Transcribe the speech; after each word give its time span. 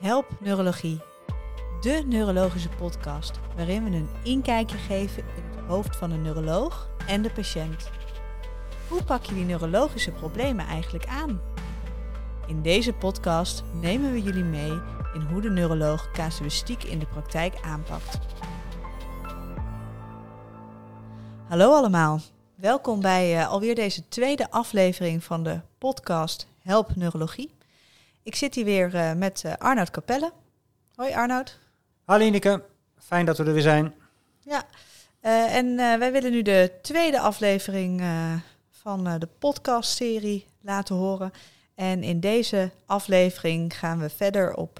Help 0.00 0.26
Neurologie, 0.38 1.00
de 1.80 2.02
neurologische 2.06 2.68
podcast 2.68 3.38
waarin 3.56 3.84
we 3.84 3.90
een 3.90 4.08
inkijkje 4.22 4.76
geven 4.76 5.22
in 5.36 5.42
het 5.42 5.66
hoofd 5.66 5.96
van 5.96 6.10
een 6.10 6.22
neuroloog 6.22 6.90
en 7.06 7.22
de 7.22 7.30
patiënt. 7.30 7.90
Hoe 8.88 9.02
pak 9.02 9.24
je 9.24 9.34
die 9.34 9.44
neurologische 9.44 10.10
problemen 10.10 10.66
eigenlijk 10.66 11.06
aan? 11.06 11.40
In 12.46 12.62
deze 12.62 12.92
podcast 12.92 13.62
nemen 13.72 14.12
we 14.12 14.22
jullie 14.22 14.44
mee 14.44 14.72
in 15.14 15.20
hoe 15.30 15.40
de 15.40 15.50
neuroloog 15.50 16.10
casuïstiek 16.10 16.82
in 16.82 16.98
de 16.98 17.06
praktijk 17.06 17.54
aanpakt. 17.62 18.18
Hallo 21.48 21.72
allemaal, 21.72 22.20
welkom 22.54 23.00
bij 23.00 23.36
uh, 23.36 23.48
alweer 23.48 23.74
deze 23.74 24.08
tweede 24.08 24.50
aflevering 24.50 25.24
van 25.24 25.42
de 25.42 25.60
podcast 25.78 26.46
Help 26.62 26.96
Neurologie. 26.96 27.58
Ik 28.30 28.36
zit 28.36 28.54
hier 28.54 28.64
weer 28.64 28.94
uh, 28.94 29.12
met 29.12 29.42
uh, 29.46 29.52
Arnoud 29.58 29.90
Capelle. 29.90 30.32
Hoi 30.94 31.12
Arnoud. 31.12 31.58
Hallo 32.04 32.24
Ineke, 32.24 32.62
fijn 32.98 33.26
dat 33.26 33.38
we 33.38 33.44
er 33.44 33.52
weer 33.52 33.62
zijn. 33.62 33.94
Ja, 34.40 34.64
uh, 35.22 35.56
en 35.56 35.76
wij 35.76 36.12
willen 36.12 36.30
nu 36.30 36.42
de 36.42 36.72
tweede 36.82 37.20
aflevering 37.20 38.02
van 38.70 39.18
de 39.18 39.28
podcastserie 39.38 40.46
laten 40.60 40.94
horen. 40.94 41.32
En 41.74 42.02
in 42.02 42.20
deze 42.20 42.70
aflevering 42.86 43.78
gaan 43.78 43.98
we 43.98 44.10
verder 44.10 44.54
op 44.54 44.78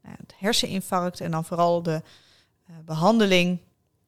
het 0.00 0.34
herseninfarct 0.36 1.20
en 1.20 1.30
dan 1.30 1.44
vooral 1.44 1.82
de 1.82 2.02
behandeling 2.84 3.58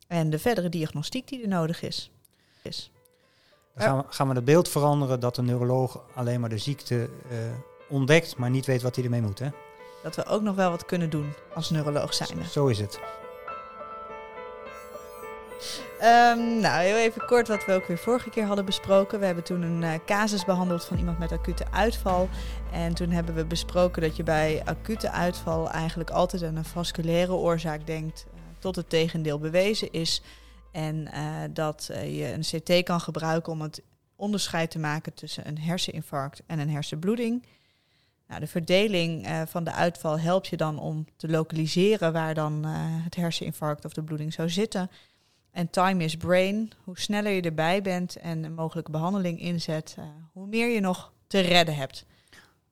en 0.06 0.30
de 0.30 0.38
verdere 0.38 0.68
diagnostiek 0.68 1.28
die 1.28 1.42
er 1.42 1.48
nodig 1.48 1.82
is. 1.82 2.10
is. 2.62 2.90
Dan 3.74 3.86
gaan 3.86 3.96
we, 3.96 4.04
gaan 4.08 4.28
we 4.28 4.34
het 4.34 4.44
beeld 4.44 4.68
veranderen 4.68 5.20
dat 5.20 5.34
de 5.34 5.42
neuroloog 5.42 6.00
alleen 6.14 6.40
maar 6.40 6.48
de 6.48 6.58
ziekte 6.58 7.10
ontdekt, 7.88 8.36
maar 8.36 8.50
niet 8.50 8.66
weet 8.66 8.82
wat 8.82 8.94
hij 8.94 9.04
ermee 9.04 9.22
moet. 9.22 9.38
Hè? 9.38 9.48
Dat 10.02 10.16
we 10.16 10.24
ook 10.24 10.42
nog 10.42 10.54
wel 10.54 10.70
wat 10.70 10.84
kunnen 10.84 11.10
doen 11.10 11.32
als 11.54 11.70
neuroloog 11.70 12.14
zijn. 12.14 12.44
Zo 12.44 12.66
is 12.66 12.78
het. 12.78 13.00
Um, 16.02 16.60
nou, 16.60 16.82
heel 16.82 16.96
even 16.96 17.26
kort 17.26 17.48
wat 17.48 17.64
we 17.64 17.72
ook 17.72 17.86
weer 17.86 17.98
vorige 17.98 18.30
keer 18.30 18.44
hadden 18.44 18.64
besproken. 18.64 19.18
We 19.18 19.26
hebben 19.26 19.44
toen 19.44 19.62
een 19.62 19.82
uh, 19.82 19.94
casus 20.06 20.44
behandeld 20.44 20.84
van 20.84 20.98
iemand 20.98 21.18
met 21.18 21.32
acute 21.32 21.70
uitval. 21.70 22.28
En 22.72 22.94
toen 22.94 23.10
hebben 23.10 23.34
we 23.34 23.44
besproken 23.44 24.02
dat 24.02 24.16
je 24.16 24.22
bij 24.22 24.62
acute 24.64 25.10
uitval 25.10 25.70
eigenlijk 25.70 26.10
altijd 26.10 26.42
aan 26.42 26.56
een 26.56 26.64
vasculaire 26.64 27.32
oorzaak 27.32 27.86
denkt, 27.86 28.26
uh, 28.34 28.40
tot 28.58 28.76
het 28.76 28.88
tegendeel 28.88 29.38
bewezen 29.38 29.92
is. 29.92 30.22
En 30.72 30.96
uh, 31.14 31.42
dat 31.50 31.90
je 31.92 32.32
een 32.32 32.60
CT 32.60 32.82
kan 32.82 33.00
gebruiken 33.00 33.52
om 33.52 33.60
het 33.60 33.82
onderscheid 34.16 34.70
te 34.70 34.78
maken 34.78 35.14
tussen 35.14 35.48
een 35.48 35.58
herseninfarct 35.58 36.42
en 36.46 36.58
een 36.58 36.70
hersenbloeding. 36.70 37.44
Nou, 38.28 38.40
de 38.40 38.46
verdeling 38.46 39.26
uh, 39.26 39.42
van 39.46 39.64
de 39.64 39.72
uitval 39.72 40.18
helpt 40.18 40.46
je 40.46 40.56
dan 40.56 40.78
om 40.78 41.06
te 41.16 41.28
lokaliseren 41.28 42.12
waar 42.12 42.34
dan 42.34 42.66
uh, 42.66 42.72
het 42.76 43.14
herseninfarct 43.14 43.84
of 43.84 43.92
de 43.92 44.02
bloeding 44.02 44.32
zou 44.32 44.50
zitten. 44.50 44.90
En 45.50 45.70
time 45.70 46.04
is 46.04 46.16
brain. 46.16 46.72
Hoe 46.84 46.98
sneller 46.98 47.32
je 47.32 47.42
erbij 47.42 47.82
bent 47.82 48.16
en 48.16 48.44
een 48.44 48.54
mogelijke 48.54 48.90
behandeling 48.90 49.40
inzet, 49.40 49.96
uh, 49.98 50.04
hoe 50.32 50.46
meer 50.46 50.68
je 50.68 50.80
nog 50.80 51.12
te 51.26 51.40
redden 51.40 51.74
hebt. 51.74 52.06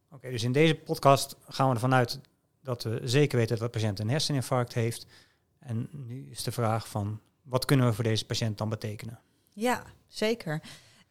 Oké, 0.06 0.14
okay, 0.14 0.30
dus 0.30 0.42
in 0.42 0.52
deze 0.52 0.74
podcast 0.74 1.36
gaan 1.48 1.68
we 1.68 1.74
ervan 1.74 1.94
uit 1.94 2.20
dat 2.62 2.82
we 2.82 3.00
zeker 3.04 3.38
weten 3.38 3.58
dat 3.58 3.72
de 3.72 3.78
patiënt 3.78 3.98
een 3.98 4.10
herseninfarct 4.10 4.74
heeft. 4.74 5.06
En 5.58 5.88
nu 5.90 6.30
is 6.30 6.42
de 6.42 6.52
vraag 6.52 6.88
van, 6.88 7.20
wat 7.42 7.64
kunnen 7.64 7.86
we 7.86 7.92
voor 7.92 8.04
deze 8.04 8.26
patiënt 8.26 8.58
dan 8.58 8.68
betekenen? 8.68 9.20
Ja, 9.52 9.82
zeker. 10.08 10.62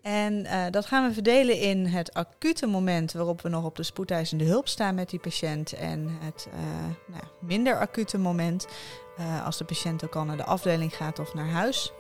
En 0.06 0.34
uh, 0.34 0.64
dat 0.72 0.86
gaan 0.86 1.08
we 1.08 1.14
verdelen 1.14 1.60
in 1.60 1.86
het 1.86 2.14
acute 2.14 2.68
moment 2.68 3.14
waarop 3.14 3.42
we 3.42 3.50
nog 3.50 3.64
op 3.64 3.76
de 3.76 3.84
spoedeisende 3.84 4.44
hulp 4.44 4.68
staan 4.68 4.96
met 4.96 5.10
die 5.10 5.20
patiënt. 5.20 5.74
En 5.74 6.18
het 6.20 6.48
uh, 6.54 6.60
nou, 7.06 7.24
minder 7.40 7.80
acute 7.80 8.18
moment 8.18 8.68
uh, 9.20 9.46
als 9.46 9.58
de 9.58 9.64
patiënt 9.64 10.06
ook 10.06 10.16
al 10.16 10.24
naar 10.24 10.38
de 10.38 10.44
afdeling 10.44 10.96
gaat 10.96 11.20
of 11.20 11.34
naar 11.34 11.50
huis. 11.50 11.92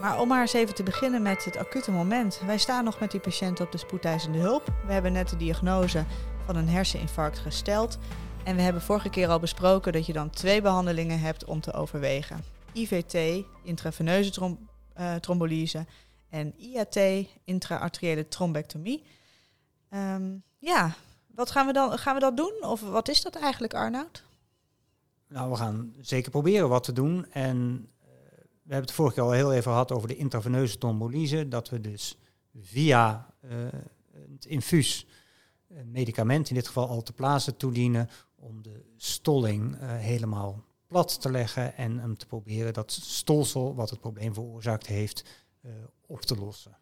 Maar 0.00 0.20
om 0.20 0.28
maar 0.28 0.40
eens 0.40 0.52
even 0.52 0.74
te 0.74 0.82
beginnen 0.82 1.22
met 1.22 1.44
het 1.44 1.56
acute 1.56 1.90
moment. 1.90 2.40
Wij 2.46 2.58
staan 2.58 2.84
nog 2.84 3.00
met 3.00 3.10
die 3.10 3.20
patiënt 3.20 3.60
op 3.60 3.72
de 3.72 3.78
spoedeisende 3.78 4.38
hulp. 4.38 4.66
We 4.86 4.92
hebben 4.92 5.12
net 5.12 5.28
de 5.28 5.36
diagnose 5.36 6.04
van 6.44 6.56
een 6.56 6.68
herseninfarct 6.68 7.38
gesteld. 7.38 7.98
En 8.44 8.56
we 8.56 8.62
hebben 8.62 8.82
vorige 8.82 9.10
keer 9.10 9.28
al 9.28 9.40
besproken 9.40 9.92
dat 9.92 10.06
je 10.06 10.12
dan 10.12 10.30
twee 10.30 10.62
behandelingen 10.62 11.20
hebt 11.20 11.44
om 11.44 11.60
te 11.60 11.72
overwegen. 11.72 12.57
IVT, 12.72 13.44
intraveneuze 13.62 14.30
trom 14.30 14.68
trombolyse, 15.20 15.86
en 16.28 16.54
IAT, 16.56 17.26
intraarteriële 17.44 18.28
trombectomie. 18.28 19.04
Um, 19.90 20.42
ja, 20.58 20.94
wat 21.34 21.50
gaan 21.50 21.66
we 21.66 21.72
dan? 21.72 21.98
Gaan 21.98 22.14
we 22.14 22.20
dat 22.20 22.36
doen? 22.36 22.52
Of 22.60 22.80
wat 22.80 23.08
is 23.08 23.22
dat 23.22 23.36
eigenlijk, 23.36 23.74
Arnoud? 23.74 24.24
Nou, 25.28 25.50
we 25.50 25.56
gaan 25.56 25.94
zeker 26.00 26.30
proberen 26.30 26.68
wat 26.68 26.84
te 26.84 26.92
doen. 26.92 27.26
En 27.30 27.56
uh, 27.56 28.08
we 28.40 28.72
hebben 28.72 28.80
het 28.80 28.92
vorige 28.92 29.14
keer 29.14 29.24
al 29.24 29.30
heel 29.30 29.52
even 29.52 29.70
gehad 29.70 29.92
over 29.92 30.08
de 30.08 30.16
intraveneuze 30.16 30.78
trombolyse. 30.78 31.48
Dat 31.48 31.68
we 31.68 31.80
dus 31.80 32.18
via 32.60 33.34
uh, 33.44 33.50
het 34.32 34.44
infuus 34.44 35.06
medicament, 35.84 36.48
in 36.48 36.54
dit 36.54 36.66
geval 36.66 36.88
alteplase, 36.88 37.56
toedienen 37.56 38.08
om 38.34 38.62
de 38.62 38.84
stolling 38.96 39.76
helemaal 39.80 40.64
plat 40.88 41.20
te 41.20 41.30
leggen 41.30 41.76
en 41.76 41.98
hem 41.98 42.16
te 42.16 42.26
proberen 42.26 42.72
dat 42.72 42.92
stolsel, 42.92 43.74
wat 43.74 43.90
het 43.90 44.00
probleem 44.00 44.34
veroorzaakt 44.34 44.86
heeft, 44.86 45.24
uh, 45.60 45.72
op 46.06 46.20
te 46.20 46.36
lossen. 46.36 46.76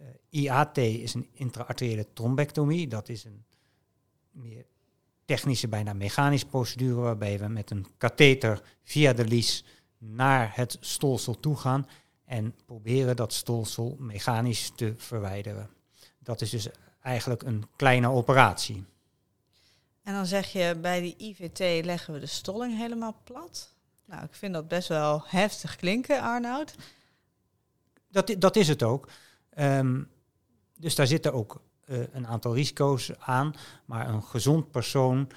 Uh, 0.00 0.06
IAT 0.28 0.76
is 0.76 1.14
een 1.14 1.28
intraarteriële 1.32 2.06
trombectomie. 2.12 2.88
Dat 2.88 3.08
is 3.08 3.24
een 3.24 3.44
meer 4.30 4.66
technische, 5.24 5.68
bijna 5.68 5.92
mechanische 5.92 6.46
procedure 6.46 7.00
waarbij 7.00 7.38
we 7.38 7.48
met 7.48 7.70
een 7.70 7.86
katheter 7.96 8.62
via 8.82 9.12
de 9.12 9.24
lies 9.24 9.64
naar 9.98 10.56
het 10.56 10.76
stolsel 10.80 11.40
toe 11.40 11.56
gaan 11.56 11.86
en 12.24 12.54
proberen 12.66 13.16
dat 13.16 13.32
stolsel 13.32 13.96
mechanisch 13.98 14.72
te 14.74 14.94
verwijderen. 14.96 15.70
Dat 16.18 16.40
is 16.40 16.50
dus 16.50 16.68
eigenlijk 17.00 17.42
een 17.42 17.64
kleine 17.76 18.08
operatie. 18.08 18.84
En 20.02 20.14
dan 20.14 20.26
zeg 20.26 20.52
je 20.52 20.76
bij 20.80 21.00
die 21.00 21.14
IVT 21.16 21.84
leggen 21.84 22.14
we 22.14 22.20
de 22.20 22.26
stolling 22.26 22.76
helemaal 22.76 23.16
plat. 23.24 23.74
Nou, 24.04 24.24
ik 24.24 24.34
vind 24.34 24.52
dat 24.52 24.68
best 24.68 24.88
wel 24.88 25.22
heftig 25.26 25.76
klinken, 25.76 26.20
Arnoud. 26.20 26.74
Dat, 28.10 28.34
dat 28.38 28.56
is 28.56 28.68
het 28.68 28.82
ook. 28.82 29.08
Um, 29.58 30.08
dus 30.76 30.94
daar 30.94 31.06
zitten 31.06 31.32
ook 31.32 31.62
uh, 31.86 32.04
een 32.12 32.26
aantal 32.26 32.54
risico's 32.54 33.10
aan. 33.18 33.54
Maar 33.84 34.08
een 34.08 34.22
gezond 34.22 34.70
persoon 34.70 35.30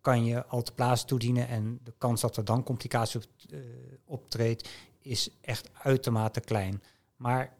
kan 0.00 0.24
je 0.24 0.46
alteplase 0.46 1.04
toedienen 1.04 1.48
en 1.48 1.80
de 1.82 1.94
kans 1.98 2.20
dat 2.20 2.36
er 2.36 2.44
dan 2.44 2.62
complicatie 2.62 3.20
uh, 3.50 3.60
optreedt 4.04 4.68
is 5.00 5.30
echt 5.40 5.70
uitermate 5.72 6.40
klein. 6.40 6.82
Maar 7.16 7.52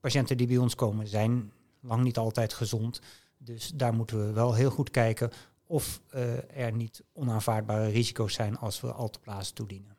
patiënten 0.00 0.36
die 0.36 0.46
bij 0.46 0.56
ons 0.56 0.74
komen 0.74 1.06
zijn 1.06 1.52
lang 1.80 2.02
niet 2.02 2.18
altijd 2.18 2.52
gezond. 2.52 3.00
Dus 3.36 3.72
daar 3.74 3.94
moeten 3.94 4.26
we 4.26 4.32
wel 4.32 4.54
heel 4.54 4.70
goed 4.70 4.90
kijken 4.90 5.30
of 5.72 6.00
uh, 6.14 6.58
er 6.64 6.72
niet 6.72 7.02
onaanvaardbare 7.12 7.88
risico's 7.88 8.34
zijn 8.34 8.58
als 8.58 8.80
we 8.80 8.92
alteplase 8.92 9.52
toedienen. 9.52 9.96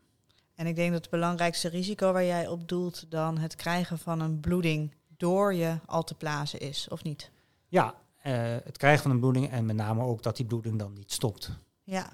En 0.56 0.68
ik 0.68 0.76
denk 0.76 0.92
dat 0.92 1.02
het 1.02 1.10
belangrijkste 1.10 1.70
risico 1.70 2.12
waar 2.12 2.26
jij 2.26 2.48
op 2.48 2.68
doelt 2.68 3.12
dan 3.12 3.38
het 3.38 3.56
krijgen 3.56 4.00
van 4.00 4.20
een 4.20 4.40
bloeding 4.40 4.94
door 5.18 5.54
je 5.54 5.80
alteplase 5.86 6.58
is, 6.58 6.88
of 6.90 7.04
niet? 7.04 7.32
Ja, 7.68 7.96
uh, 8.24 8.34
het 8.64 8.78
krijgen 8.78 9.02
van 9.02 9.12
een 9.12 9.20
bloeding 9.20 9.50
en 9.52 9.66
met 9.66 9.76
name 9.76 10.04
ook 10.04 10.24
dat 10.24 10.36
die 10.36 10.46
bloeding 10.46 10.80
dan 10.80 10.94
niet 10.94 11.12
stopt. 11.12 11.50
Ja. 11.84 12.10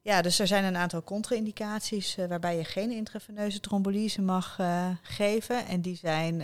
Ja, 0.00 0.22
dus 0.22 0.38
er 0.38 0.46
zijn 0.46 0.64
een 0.64 0.76
aantal 0.76 1.02
contra-indicaties 1.04 2.18
uh, 2.18 2.26
waarbij 2.26 2.56
je 2.56 2.64
geen 2.64 2.90
intraveneuze 2.90 3.60
trombolyse 3.60 4.22
mag 4.22 4.58
uh, 4.60 4.88
geven. 5.02 5.66
En 5.66 5.80
die 5.80 5.96
zijn, 5.96 6.42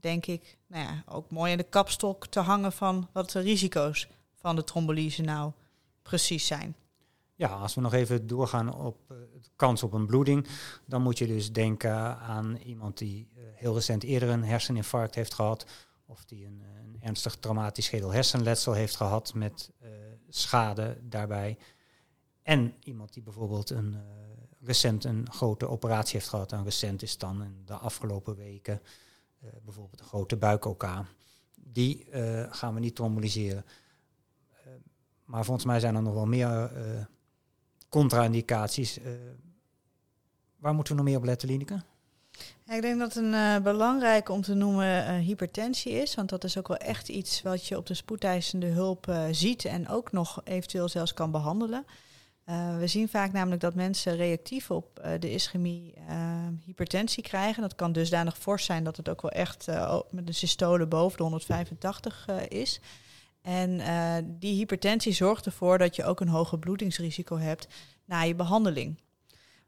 denk 0.00 0.26
ik, 0.26 0.58
nou 0.66 0.84
ja, 0.84 1.02
ook 1.06 1.30
mooi 1.30 1.52
in 1.52 1.58
de 1.58 1.64
kapstok 1.64 2.26
te 2.26 2.40
hangen 2.40 2.72
van 2.72 3.08
wat 3.12 3.30
de 3.30 3.40
risico's 3.40 4.08
van 4.42 4.56
de 4.56 4.64
trombolyse 4.64 5.22
nou 5.22 5.52
precies 6.02 6.46
zijn? 6.46 6.76
Ja, 7.34 7.48
als 7.48 7.74
we 7.74 7.80
nog 7.80 7.92
even 7.92 8.26
doorgaan 8.26 8.74
op 8.74 8.98
de 9.08 9.50
kans 9.56 9.82
op 9.82 9.92
een 9.92 10.06
bloeding, 10.06 10.46
dan 10.86 11.02
moet 11.02 11.18
je 11.18 11.26
dus 11.26 11.52
denken 11.52 12.18
aan 12.18 12.56
iemand 12.56 12.98
die 12.98 13.28
uh, 13.36 13.42
heel 13.54 13.74
recent 13.74 14.02
eerder 14.02 14.28
een 14.28 14.44
herseninfarct 14.44 15.14
heeft 15.14 15.34
gehad, 15.34 15.66
of 16.06 16.24
die 16.24 16.46
een, 16.46 16.62
een 16.78 16.96
ernstig 17.00 17.36
traumatisch 17.36 17.84
schedel-hersenletsel 17.84 18.72
heeft 18.72 18.96
gehad 18.96 19.34
met 19.34 19.70
uh, 19.82 19.88
schade 20.28 20.98
daarbij. 21.02 21.58
En 22.42 22.74
iemand 22.80 23.12
die 23.12 23.22
bijvoorbeeld 23.22 23.70
een, 23.70 23.96
recent 24.60 25.04
een 25.04 25.32
grote 25.32 25.68
operatie 25.68 26.18
heeft 26.18 26.28
gehad. 26.28 26.52
En 26.52 26.64
recent 26.64 27.02
is 27.02 27.18
dan 27.18 27.42
in 27.42 27.62
de 27.64 27.74
afgelopen 27.74 28.36
weken 28.36 28.82
bijvoorbeeld 29.64 30.00
een 30.00 30.06
grote 30.06 30.36
buik-OK. 30.36 30.88
Die 31.54 32.06
gaan 32.50 32.74
we 32.74 32.80
niet 32.80 32.94
trombolyseren. 32.94 33.64
Maar 35.24 35.44
volgens 35.44 35.66
mij 35.66 35.80
zijn 35.80 35.94
er 35.94 36.02
nog 36.02 36.14
wel 36.14 36.26
meer 36.26 36.48
uh, 36.48 37.04
contra-indicaties. 37.88 38.98
Uh, 38.98 39.04
waar 40.56 40.74
moeten 40.74 40.92
we 40.92 41.00
nog 41.00 41.08
meer 41.10 41.18
op 41.18 41.24
letten, 41.24 41.48
Lineke? 41.48 41.82
ik 42.66 42.82
denk 42.82 42.98
dat 42.98 43.16
een 43.16 43.32
uh, 43.32 43.58
belangrijk 43.58 44.28
om 44.28 44.42
te 44.42 44.54
noemen 44.54 45.18
hypertensie 45.18 45.92
is. 45.92 46.14
Want 46.14 46.28
dat 46.28 46.44
is 46.44 46.58
ook 46.58 46.68
wel 46.68 46.76
echt 46.76 47.08
iets 47.08 47.42
wat 47.42 47.66
je 47.66 47.76
op 47.76 47.86
de 47.86 47.94
spoedeisende 47.94 48.66
hulp 48.66 49.14
ziet 49.30 49.64
en 49.64 49.88
ook 49.88 50.12
nog 50.12 50.40
eventueel 50.44 50.88
zelfs 50.88 51.14
kan 51.14 51.30
behandelen. 51.30 51.86
We 52.78 52.86
zien 52.86 53.08
vaak 53.08 53.32
namelijk 53.32 53.60
dat 53.60 53.74
mensen 53.74 54.16
reactief 54.16 54.70
op 54.70 55.16
de 55.18 55.32
ischemie 55.32 55.94
hypertensie 56.64 57.22
krijgen. 57.22 57.62
Dat 57.62 57.74
kan 57.74 57.92
dusdanig 57.92 58.38
fors 58.38 58.64
zijn 58.64 58.84
dat 58.84 58.96
het 58.96 59.08
ook 59.08 59.22
wel 59.22 59.30
echt 59.30 59.66
met 60.10 60.28
een 60.28 60.34
systole 60.34 60.86
boven 60.86 61.16
de 61.16 61.22
185 61.22 62.28
is. 62.48 62.80
En 63.42 63.80
die 64.38 64.54
hypertensie 64.54 65.12
zorgt 65.12 65.46
ervoor 65.46 65.78
dat 65.78 65.96
je 65.96 66.04
ook 66.04 66.20
een 66.20 66.28
hoger 66.28 66.58
bloedingsrisico 66.58 67.38
hebt 67.38 67.66
na 68.04 68.20
je 68.20 68.34
behandeling. 68.34 69.00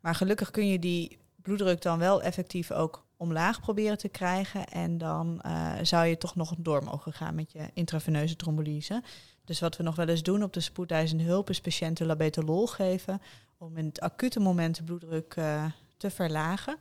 Maar 0.01 0.15
gelukkig 0.15 0.51
kun 0.51 0.69
je 0.69 0.79
die 0.79 1.19
bloeddruk 1.43 1.83
dan 1.83 1.99
wel 1.99 2.23
effectief 2.23 2.71
ook 2.71 3.07
omlaag 3.17 3.61
proberen 3.61 3.99
te 3.99 4.09
krijgen. 4.09 4.67
En 4.69 4.99
dan 4.99 5.43
zou 5.83 6.07
je 6.07 6.19
toch 6.19 6.37
nog 6.37 6.55
door 6.59 6.85
mogen 6.85 7.13
gaan 7.13 7.35
met 7.35 7.53
je 7.53 7.71
intraveneuze 7.73 8.37
trombolyse. 8.37 9.03
Dus 9.45 9.61
wat 9.61 9.77
we 9.77 9.83
nog 9.83 9.97
wel 9.97 10.09
eens 10.09 10.23
doen 10.23 10.43
op 10.43 10.53
de 10.53 10.61
spoedeisende 10.61 11.25
hulp 11.25 11.51
is 11.51 11.61
patiënten 11.61 12.07
labetalol 12.07 12.67
geven 12.67 13.21
om 13.59 13.77
in 13.77 13.85
het 13.85 14.01
acute 14.01 14.41
moment 14.41 14.77
de 14.77 14.83
bloeddruk 14.83 15.37
uh, 15.37 15.65
te 15.97 16.11
verlagen. 16.11 16.77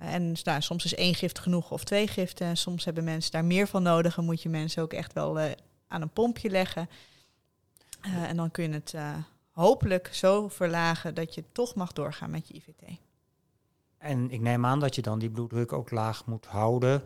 En 0.00 0.36
nou, 0.42 0.60
soms 0.62 0.84
is 0.84 0.94
één 0.94 1.14
gift 1.14 1.38
genoeg 1.38 1.70
of 1.70 1.84
twee 1.84 2.08
giften. 2.08 2.46
En 2.46 2.56
soms 2.56 2.84
hebben 2.84 3.04
mensen 3.04 3.32
daar 3.32 3.44
meer 3.44 3.66
van 3.66 3.82
nodig. 3.82 4.16
En 4.16 4.24
moet 4.24 4.42
je 4.42 4.48
mensen 4.48 4.82
ook 4.82 4.92
echt 4.92 5.12
wel 5.12 5.38
aan 5.88 6.02
een 6.02 6.10
pompje 6.12 6.50
leggen. 6.50 6.88
en 8.00 8.36
dan 8.36 8.50
kun 8.50 8.64
je 8.64 8.72
het 8.72 8.94
hopelijk 9.50 10.08
zo 10.12 10.48
verlagen 10.48 11.14
dat 11.14 11.34
je 11.34 11.44
toch 11.52 11.74
mag 11.74 11.92
doorgaan 11.92 12.30
met 12.30 12.48
je 12.48 12.54
IVT. 12.54 12.98
En 13.98 14.30
ik 14.30 14.40
neem 14.40 14.66
aan 14.66 14.80
dat 14.80 14.94
je 14.94 15.02
dan 15.02 15.18
die 15.18 15.30
bloeddruk 15.30 15.72
ook 15.72 15.90
laag 15.90 16.26
moet 16.26 16.46
houden 16.46 17.02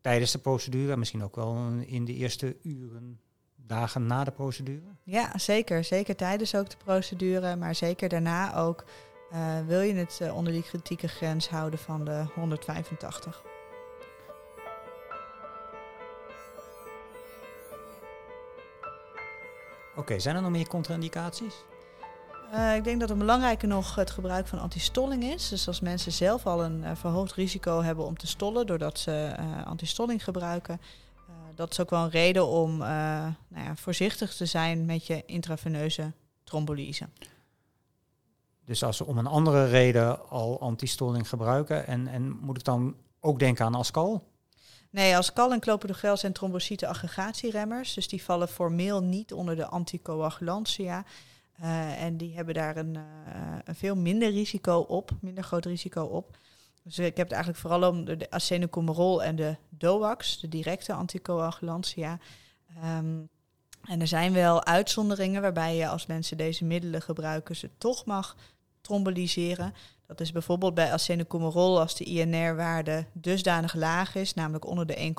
tijdens 0.00 0.32
de 0.32 0.38
procedure, 0.38 0.96
misschien 0.96 1.22
ook 1.22 1.36
wel 1.36 1.56
in 1.86 2.04
de 2.04 2.14
eerste 2.14 2.56
uren, 2.62 3.20
dagen 3.56 4.06
na 4.06 4.24
de 4.24 4.30
procedure? 4.30 4.86
Ja, 5.02 5.38
zeker. 5.38 5.84
Zeker 5.84 6.16
tijdens 6.16 6.54
ook 6.54 6.70
de 6.70 6.76
procedure, 6.76 7.56
maar 7.56 7.74
zeker 7.74 8.08
daarna 8.08 8.56
ook. 8.56 8.84
Wil 9.66 9.80
je 9.80 9.94
het 9.94 10.20
onder 10.32 10.52
die 10.52 10.62
kritieke 10.62 11.08
grens 11.08 11.48
houden 11.48 11.78
van 11.78 12.04
de 12.04 12.24
185? 12.34 13.42
Oké, 19.92 20.00
okay, 20.00 20.20
zijn 20.20 20.36
er 20.36 20.42
nog 20.42 20.50
meer 20.50 20.68
contra-indicaties? 20.68 21.64
Uh, 22.54 22.76
ik 22.76 22.84
denk 22.84 23.00
dat 23.00 23.10
een 23.10 23.18
belangrijke 23.18 23.66
nog 23.66 23.94
het 23.94 24.10
gebruik 24.10 24.46
van 24.46 24.58
antistolling 24.58 25.24
is. 25.24 25.48
Dus 25.48 25.66
als 25.66 25.80
mensen 25.80 26.12
zelf 26.12 26.46
al 26.46 26.64
een 26.64 26.80
uh, 26.82 26.90
verhoogd 26.94 27.32
risico 27.32 27.82
hebben 27.82 28.04
om 28.04 28.16
te 28.16 28.26
stollen 28.26 28.66
doordat 28.66 28.98
ze 28.98 29.36
uh, 29.38 29.66
antistolling 29.66 30.24
gebruiken, 30.24 30.80
dat 31.54 31.70
is 31.70 31.80
ook 31.80 31.90
wel 31.90 32.02
een 32.02 32.10
reden 32.10 32.46
om 32.46 32.76
nou 32.76 33.34
ja, 33.54 33.76
voorzichtig 33.76 34.34
te 34.34 34.46
zijn 34.46 34.84
met 34.84 35.06
je 35.06 35.22
intraveneuze 35.26 36.12
trombolyse. 36.44 37.08
Dus 38.64 38.84
als 38.84 38.96
ze 38.96 39.06
om 39.06 39.18
een 39.18 39.26
andere 39.26 39.66
reden 39.66 40.28
al 40.28 40.60
antistolling 40.60 41.28
gebruiken, 41.28 41.86
en, 41.86 42.08
en 42.08 42.30
moet 42.30 42.56
ik 42.56 42.64
dan 42.64 42.96
ook 43.20 43.38
denken 43.38 43.64
aan 43.64 43.74
Ascal? 43.74 44.31
Nee, 44.92 45.16
Ascal 45.16 45.52
en 45.52 45.60
clopidogrel 45.60 46.16
zijn 46.16 46.32
trombocyte 46.32 46.86
aggregatieremmers, 46.86 47.94
dus 47.94 48.08
die 48.08 48.22
vallen 48.22 48.48
formeel 48.48 49.02
niet 49.02 49.32
onder 49.32 49.56
de 49.56 49.66
anticoagulantia. 49.66 51.04
Uh, 51.60 52.02
en 52.02 52.16
die 52.16 52.34
hebben 52.34 52.54
daar 52.54 52.76
een, 52.76 52.94
uh, 52.94 53.02
een, 53.64 53.74
veel 53.74 53.96
minder 53.96 54.30
risico 54.30 54.78
op, 54.78 55.10
minder 55.20 55.44
groot 55.44 55.64
risico 55.64 56.02
op. 56.02 56.36
Dus 56.82 56.98
ik 56.98 57.16
heb 57.16 57.26
het 57.26 57.32
eigenlijk 57.32 57.62
vooral 57.62 57.90
om 57.90 58.04
de 58.04 58.30
acenocomerol 58.30 59.22
en 59.22 59.36
de 59.36 59.56
DOAX, 59.68 60.40
de 60.40 60.48
directe 60.48 60.92
anticoagulantia. 60.92 62.18
Um, 62.98 63.28
en 63.82 64.00
er 64.00 64.06
zijn 64.06 64.32
wel 64.32 64.64
uitzonderingen 64.64 65.42
waarbij 65.42 65.76
je 65.76 65.88
als 65.88 66.06
mensen 66.06 66.36
deze 66.36 66.64
middelen 66.64 67.02
gebruiken, 67.02 67.56
ze 67.56 67.70
toch 67.78 68.04
mag 68.04 68.36
trombolyseren. 68.80 69.74
Dat 70.12 70.20
is 70.20 70.32
bijvoorbeeld 70.32 70.74
bij 70.74 70.92
acenocomerol 70.92 71.80
als 71.80 71.96
de 71.96 72.04
INR-waarde 72.04 73.06
dusdanig 73.12 73.74
laag 73.74 74.14
is, 74.14 74.34
namelijk 74.34 74.66
onder 74.66 74.86
de 74.86 75.14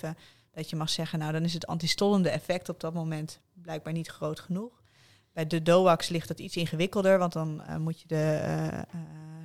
1,7, 0.00 0.08
dat 0.50 0.70
je 0.70 0.76
mag 0.76 0.90
zeggen, 0.90 1.18
nou 1.18 1.32
dan 1.32 1.42
is 1.42 1.54
het 1.54 1.66
antistollende 1.66 2.28
effect 2.30 2.68
op 2.68 2.80
dat 2.80 2.94
moment 2.94 3.40
blijkbaar 3.54 3.92
niet 3.92 4.08
groot 4.08 4.40
genoeg. 4.40 4.82
Bij 5.32 5.46
de 5.46 5.62
DOAX 5.62 6.08
ligt 6.08 6.28
dat 6.28 6.38
iets 6.38 6.56
ingewikkelder, 6.56 7.18
want 7.18 7.32
dan 7.32 7.62
uh, 7.68 7.76
moet 7.76 8.00
je 8.00 8.08
de, 8.08 8.40
uh, 8.42 8.98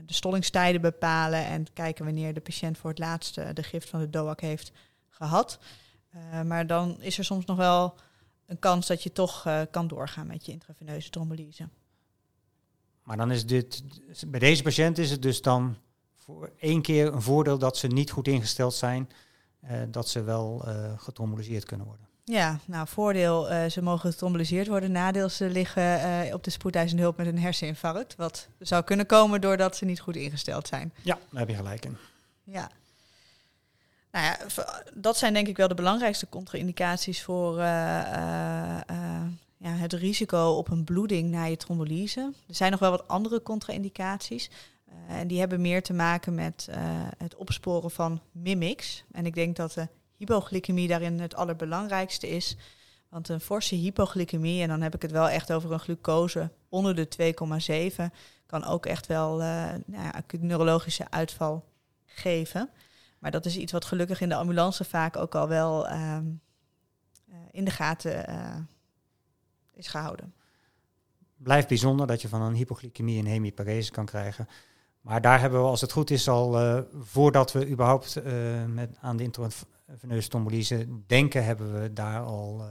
de 0.06 0.14
stollingstijden 0.14 0.82
bepalen 0.82 1.46
en 1.46 1.74
kijken 1.74 2.06
wanneer 2.06 2.34
de 2.34 2.42
patiënt 2.42 2.78
voor 2.78 2.90
het 2.90 3.00
laatste 3.00 3.54
de 3.54 3.64
gift 3.64 3.90
van 3.90 4.00
de 4.00 4.10
DOAC 4.10 4.42
heeft 4.42 4.72
gehad. 5.10 5.60
Maar 6.46 6.68
dan 6.68 7.02
is 7.02 7.18
er 7.18 7.26
soms 7.26 7.46
nog 7.46 7.58
wel 7.58 7.96
een 8.46 8.60
kans 8.60 8.88
dat 8.88 9.04
je 9.04 9.12
toch 9.12 9.48
kan 9.72 9.88
doorgaan 9.88 10.28
met 10.28 10.46
je 10.46 10.52
intraveneuze 10.52 11.10
trombolyse. 11.10 11.70
Maar 13.12 13.20
dan 13.20 13.32
is 13.32 13.46
dit, 13.46 13.84
bij 14.28 14.40
deze 14.40 14.64
patiënt 14.64 14.98
is 14.98 15.12
het 15.12 15.22
dus 15.22 15.42
dan 15.42 15.78
voor 16.16 16.52
één 16.60 16.82
keer 16.82 17.14
een 17.14 17.22
voordeel 17.22 17.58
dat 17.58 17.78
ze 17.78 17.88
niet 17.88 18.12
goed 18.12 18.28
ingesteld 18.28 18.74
zijn, 18.74 19.10
dat 19.88 20.10
ze 20.10 20.24
wel 20.24 20.66
getromboliseerd 20.98 21.66
kunnen 21.66 21.86
worden. 21.86 22.08
Ja, 22.24 22.60
nou 22.66 22.88
voordeel, 22.88 23.52
uh, 23.52 23.66
ze 23.66 23.82
mogen 23.82 24.12
getromboliseerd 24.12 24.68
worden. 24.68 24.92
Nadeel, 24.92 25.30
ze 25.30 25.50
liggen 25.50 26.26
uh, 26.28 26.34
op 26.34 26.44
de 26.44 26.50
spoedeisende 26.50 27.02
hulp 27.02 27.18
met 27.18 27.28
een 27.28 27.40
herseninfarct. 27.40 28.16
Wat 28.16 28.48
zou 28.60 28.84
kunnen 28.84 29.06
komen 29.06 29.42
doordat 29.42 29.76
ze 29.76 29.86
niet 29.86 30.00
goed 30.00 30.16
ingesteld 30.16 30.68
zijn. 30.68 30.94
Ja, 31.02 31.18
daar 31.30 31.40
heb 31.40 31.50
je 31.50 31.56
gelijk 31.56 31.86
in. 31.86 31.98
Ja. 32.44 32.70
Nou 34.12 34.26
ja, 34.26 34.38
dat 34.94 35.18
zijn 35.18 35.34
denk 35.34 35.48
ik 35.48 35.58
wel 35.58 35.68
de 35.68 35.76
belangrijkste 35.76 36.30
contra-indicaties 36.30 37.24
voor 37.24 37.58
uh, 37.58 38.80
ja, 39.62 39.70
het 39.70 39.94
risico 39.94 40.50
op 40.50 40.70
een 40.70 40.84
bloeding 40.84 41.30
na 41.30 41.44
je 41.44 41.58
trombolyse. 41.58 42.34
Er 42.48 42.56
zijn 42.56 42.72
nog 42.72 42.80
wel 42.80 42.92
wat 42.92 43.08
andere 43.08 43.42
contra-indicaties. 43.42 44.50
en 45.08 45.28
die 45.28 45.40
hebben 45.40 45.62
meer 45.62 45.84
te 45.84 45.94
maken 45.94 46.36
met 46.36 46.70
het 47.18 47.36
opsporen 47.36 47.92
van 47.92 48.22
mimics. 48.32 49.04
En 49.12 49.26
ik 49.26 49.34
denk 49.34 49.56
dat 49.56 49.72
de 49.72 49.88
hypoglycemie 50.18 50.88
daarin 50.88 51.20
het 51.20 51.36
allerbelangrijkste 51.36 52.30
is. 52.30 52.58
Want 53.10 53.30
een 53.30 53.42
forse 53.42 53.76
hypoglycemie, 53.76 54.62
en 54.62 54.68
dan 54.68 54.82
heb 54.82 54.96
ik 54.96 55.02
het 55.02 55.12
wel 55.12 55.30
echt 55.30 55.52
over 55.52 55.72
een 55.72 55.80
glucose 55.80 56.50
onder 56.70 56.96
de 56.96 57.34
2,7, 58.08 58.16
kan 58.46 58.64
ook 58.64 58.86
echt 58.86 59.08
wel 59.08 59.42
uh, 59.42 59.46
nou 59.86 60.04
ja, 60.04 60.24
neurologische 60.40 61.10
uitval 61.10 61.66
geven. 62.06 62.70
Maar 63.20 63.32
dat 63.32 63.46
is 63.46 63.58
iets 63.58 63.72
wat 63.72 63.86
gelukkig 63.86 64.22
in 64.22 64.30
de 64.30 64.36
ambulance 64.36 64.84
vaak 64.84 65.18
ook 65.18 65.36
al 65.36 65.48
wel 65.48 65.90
uh, 65.90 66.18
in 67.52 67.66
de 67.66 67.72
gaten 67.72 68.26
is 69.82 69.88
gehouden. 69.88 70.34
Blijft 71.38 71.68
bijzonder 71.68 72.08
dat 72.08 72.22
je 72.22 72.28
van 72.28 72.42
een 72.42 72.54
hypoglycemie 72.54 73.20
een 73.20 73.26
hemiparese 73.26 73.92
kan 73.92 74.06
krijgen. 74.06 74.48
Maar 75.02 75.22
daar 75.22 75.40
hebben 75.40 75.62
we, 75.62 75.68
als 75.68 75.82
het 75.82 75.92
goed 75.92 76.10
is, 76.10 76.30
al 76.30 76.84
voordat 77.00 77.52
we 77.52 77.68
überhaupt 77.68 78.22
met, 78.68 78.98
aan 79.00 79.18
de 79.18 79.32
veneuze 79.98 80.30
trombolyse 80.30 80.88
denken, 81.08 81.46
hebben 81.46 81.82
we 81.82 81.94
daar 81.94 82.22
al 82.22 82.60
uh, 82.60 82.68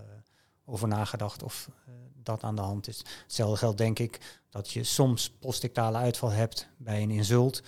over 0.64 0.88
nagedacht 0.88 1.42
of 1.42 1.70
dat 2.14 2.42
aan 2.42 2.56
de 2.56 2.62
hand 2.62 2.88
is. 2.88 3.04
Hetzelfde 3.22 3.56
geldt 3.56 3.78
denk 3.78 3.98
ik 3.98 4.40
dat 4.50 4.70
je 4.70 4.84
soms 4.84 5.30
postdictale 5.30 5.98
uitval 5.98 6.30
hebt 6.30 6.68
bij 6.76 7.02
een 7.02 7.10
insult, 7.10 7.62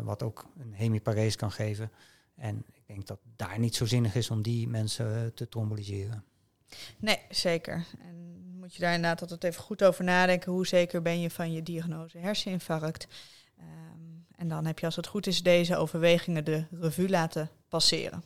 wat 0.00 0.22
ook 0.22 0.46
een 0.58 0.72
hemiparese 0.72 1.36
kan 1.36 1.52
geven. 1.52 1.90
En 2.34 2.64
ik 2.72 2.86
denk 2.86 3.06
dat 3.06 3.18
daar 3.36 3.58
niet 3.58 3.74
zo 3.74 3.86
zinnig 3.86 4.14
is 4.14 4.30
om 4.30 4.42
die 4.42 4.68
mensen 4.68 5.34
te 5.34 5.48
trombolyseren. 5.48 6.24
Nee, 6.98 7.20
zeker. 7.30 7.86
En 7.98 8.45
moet 8.66 8.74
je 8.74 8.82
daar 8.82 8.94
inderdaad 8.94 9.20
altijd 9.20 9.44
even 9.44 9.62
goed 9.62 9.84
over 9.84 10.04
nadenken. 10.04 10.52
Hoe 10.52 10.66
zeker 10.66 11.02
ben 11.02 11.20
je 11.20 11.30
van 11.30 11.52
je 11.52 11.62
diagnose 11.62 12.18
herseninfarct? 12.18 13.06
Um, 13.58 14.26
en 14.36 14.48
dan 14.48 14.66
heb 14.66 14.78
je 14.78 14.86
als 14.86 14.96
het 14.96 15.06
goed 15.06 15.26
is 15.26 15.42
deze 15.42 15.76
overwegingen 15.76 16.44
de 16.44 16.64
revue 16.80 17.08
laten 17.08 17.50
passeren. 17.68 18.24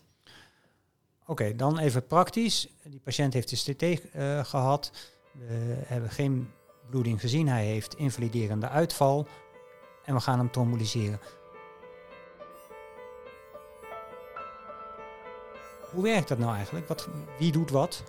Oké, 1.26 1.56
dan 1.56 1.78
even 1.78 2.06
praktisch. 2.06 2.68
Die 2.85 3.00
patiënt 3.00 3.32
heeft 3.32 3.64
de 3.64 3.73
CT 3.75 3.82
uh, 4.14 4.44
gehad. 4.44 4.92
We 5.32 5.82
hebben 5.87 6.11
geen 6.11 6.50
bloeding 6.90 7.20
gezien. 7.20 7.49
Hij 7.49 7.64
heeft 7.64 7.94
invaliderende 7.94 8.68
uitval. 8.68 9.26
En 10.04 10.14
we 10.14 10.20
gaan 10.20 10.38
hem 10.38 10.50
tromboliseren. 10.50 11.20
Hoe 15.92 16.02
werkt 16.02 16.28
dat 16.28 16.38
nou 16.38 16.54
eigenlijk? 16.54 16.88
Wat, 16.88 17.09
wie 17.38 17.52
doet 17.52 17.70
wat? 17.70 18.04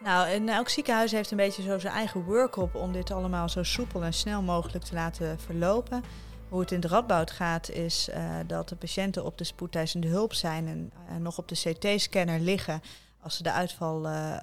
Nou, 0.00 0.46
elk 0.48 0.68
ziekenhuis 0.68 1.12
heeft 1.12 1.30
een 1.30 1.36
beetje 1.36 1.62
zo 1.62 1.78
zijn 1.78 1.92
eigen 1.92 2.24
work-up 2.24 2.74
om 2.74 2.92
dit 2.92 3.10
allemaal 3.10 3.48
zo 3.48 3.62
soepel 3.62 4.02
en 4.02 4.12
snel 4.12 4.42
mogelijk 4.42 4.84
te 4.84 4.94
laten 4.94 5.40
verlopen. 5.40 6.04
Hoe 6.48 6.60
het 6.60 6.72
in 6.72 6.80
de 6.80 6.88
Radboud 6.88 7.30
gaat 7.30 7.70
is 7.70 8.08
uh, 8.08 8.36
dat 8.46 8.68
de 8.68 8.76
patiënten 8.76 9.24
op 9.24 9.38
de 9.38 9.44
spoedeisende 9.44 10.08
hulp 10.08 10.34
zijn 10.34 10.92
en 11.08 11.22
nog 11.22 11.38
op 11.38 11.48
de 11.48 11.54
CT-scanner 11.54 12.40
liggen 12.40 12.82
als 13.22 13.38
de 13.38 13.52
uitval 13.52 14.06
uh, 14.06 14.36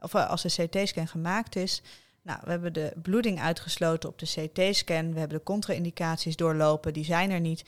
of 0.00 0.14
als 0.14 0.42
de 0.42 0.66
CT-scan 0.66 1.08
gemaakt 1.08 1.56
is. 1.56 1.82
Nou, 2.22 2.38
we 2.44 2.50
hebben 2.50 2.72
de 2.72 2.92
bloeding 3.02 3.40
uitgesloten 3.40 4.08
op 4.08 4.18
de 4.18 4.26
CT-scan. 4.26 5.12
We 5.12 5.18
hebben 5.18 5.38
de 5.38 5.44
contra-indicaties 5.44 6.36
doorlopen, 6.36 6.92
die 6.92 7.04
zijn 7.04 7.30
er 7.30 7.40
niet. 7.40 7.64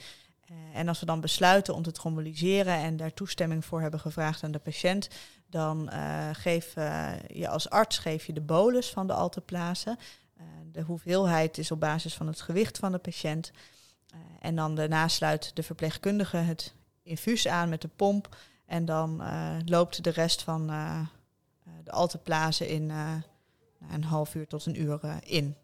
Uh, 0.51 0.57
en 0.73 0.87
als 0.87 0.99
we 0.99 1.05
dan 1.05 1.21
besluiten 1.21 1.75
om 1.75 1.83
te 1.83 1.91
trombolyseren 1.91 2.73
en 2.73 2.97
daar 2.97 3.13
toestemming 3.13 3.65
voor 3.65 3.81
hebben 3.81 3.99
gevraagd 3.99 4.43
aan 4.43 4.51
de 4.51 4.59
patiënt, 4.59 5.09
dan 5.49 5.89
uh, 5.93 6.29
geef 6.31 6.75
uh, 6.75 7.11
je 7.27 7.47
als 7.47 7.69
arts 7.69 7.97
geef 7.97 8.25
je 8.25 8.33
de 8.33 8.41
bolus 8.41 8.89
van 8.89 9.07
de 9.07 9.13
alteplase. 9.13 9.97
de 10.71 10.81
hoeveelheid 10.81 11.57
is 11.57 11.71
op 11.71 11.79
basis 11.79 12.13
van 12.13 12.27
het 12.27 12.41
gewicht 12.41 12.77
van 12.77 12.91
de 12.91 12.97
patiënt. 12.97 13.51
en 14.39 14.55
dan 14.55 14.75
daarna 14.75 15.07
sluit 15.07 15.55
de 15.55 15.63
verpleegkundige 15.63 16.37
het 16.37 16.73
infuus 17.03 17.47
aan 17.47 17.69
met 17.69 17.81
de 17.81 17.89
pomp. 17.95 18.37
En 18.65 18.85
dan 18.85 19.23
loopt 19.65 20.03
de 20.03 20.09
rest 20.09 20.41
van 20.41 20.67
de 21.83 21.91
alteplase 21.91 22.67
in 22.67 22.89
een 23.89 24.03
half 24.03 24.35
uur 24.35 24.47
tot 24.47 24.65
een 24.65 24.81
uur 24.81 25.19
in. 25.23 25.55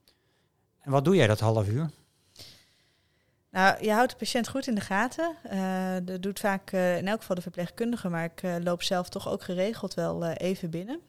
En 0.80 0.92
wat 0.92 1.06
doe 1.06 1.16
jij 1.16 1.28
dat 1.28 1.40
half 1.40 1.68
uur? 1.68 1.90
Nou, 3.52 3.84
je 3.84 3.92
houdt 3.92 4.12
de 4.12 4.18
patiënt 4.18 4.48
goed 4.48 4.68
in 4.68 4.76
de 4.76 4.82
gaten. 4.82 5.36
Uh, 5.54 5.96
dat 6.04 6.22
doet 6.22 6.40
vaak 6.40 6.72
uh, 6.72 6.98
in 6.98 7.08
elk 7.08 7.20
geval 7.20 7.36
de 7.36 7.42
verpleegkundige, 7.42 8.10
maar 8.10 8.24
ik 8.24 8.44
uh, 8.44 8.56
loop 8.60 8.84
zelf 8.84 9.10
toch 9.10 9.30
ook 9.30 9.44
geregeld 9.44 9.94
wel 9.94 10.26
even 10.26 10.70
binnen. 10.70 11.00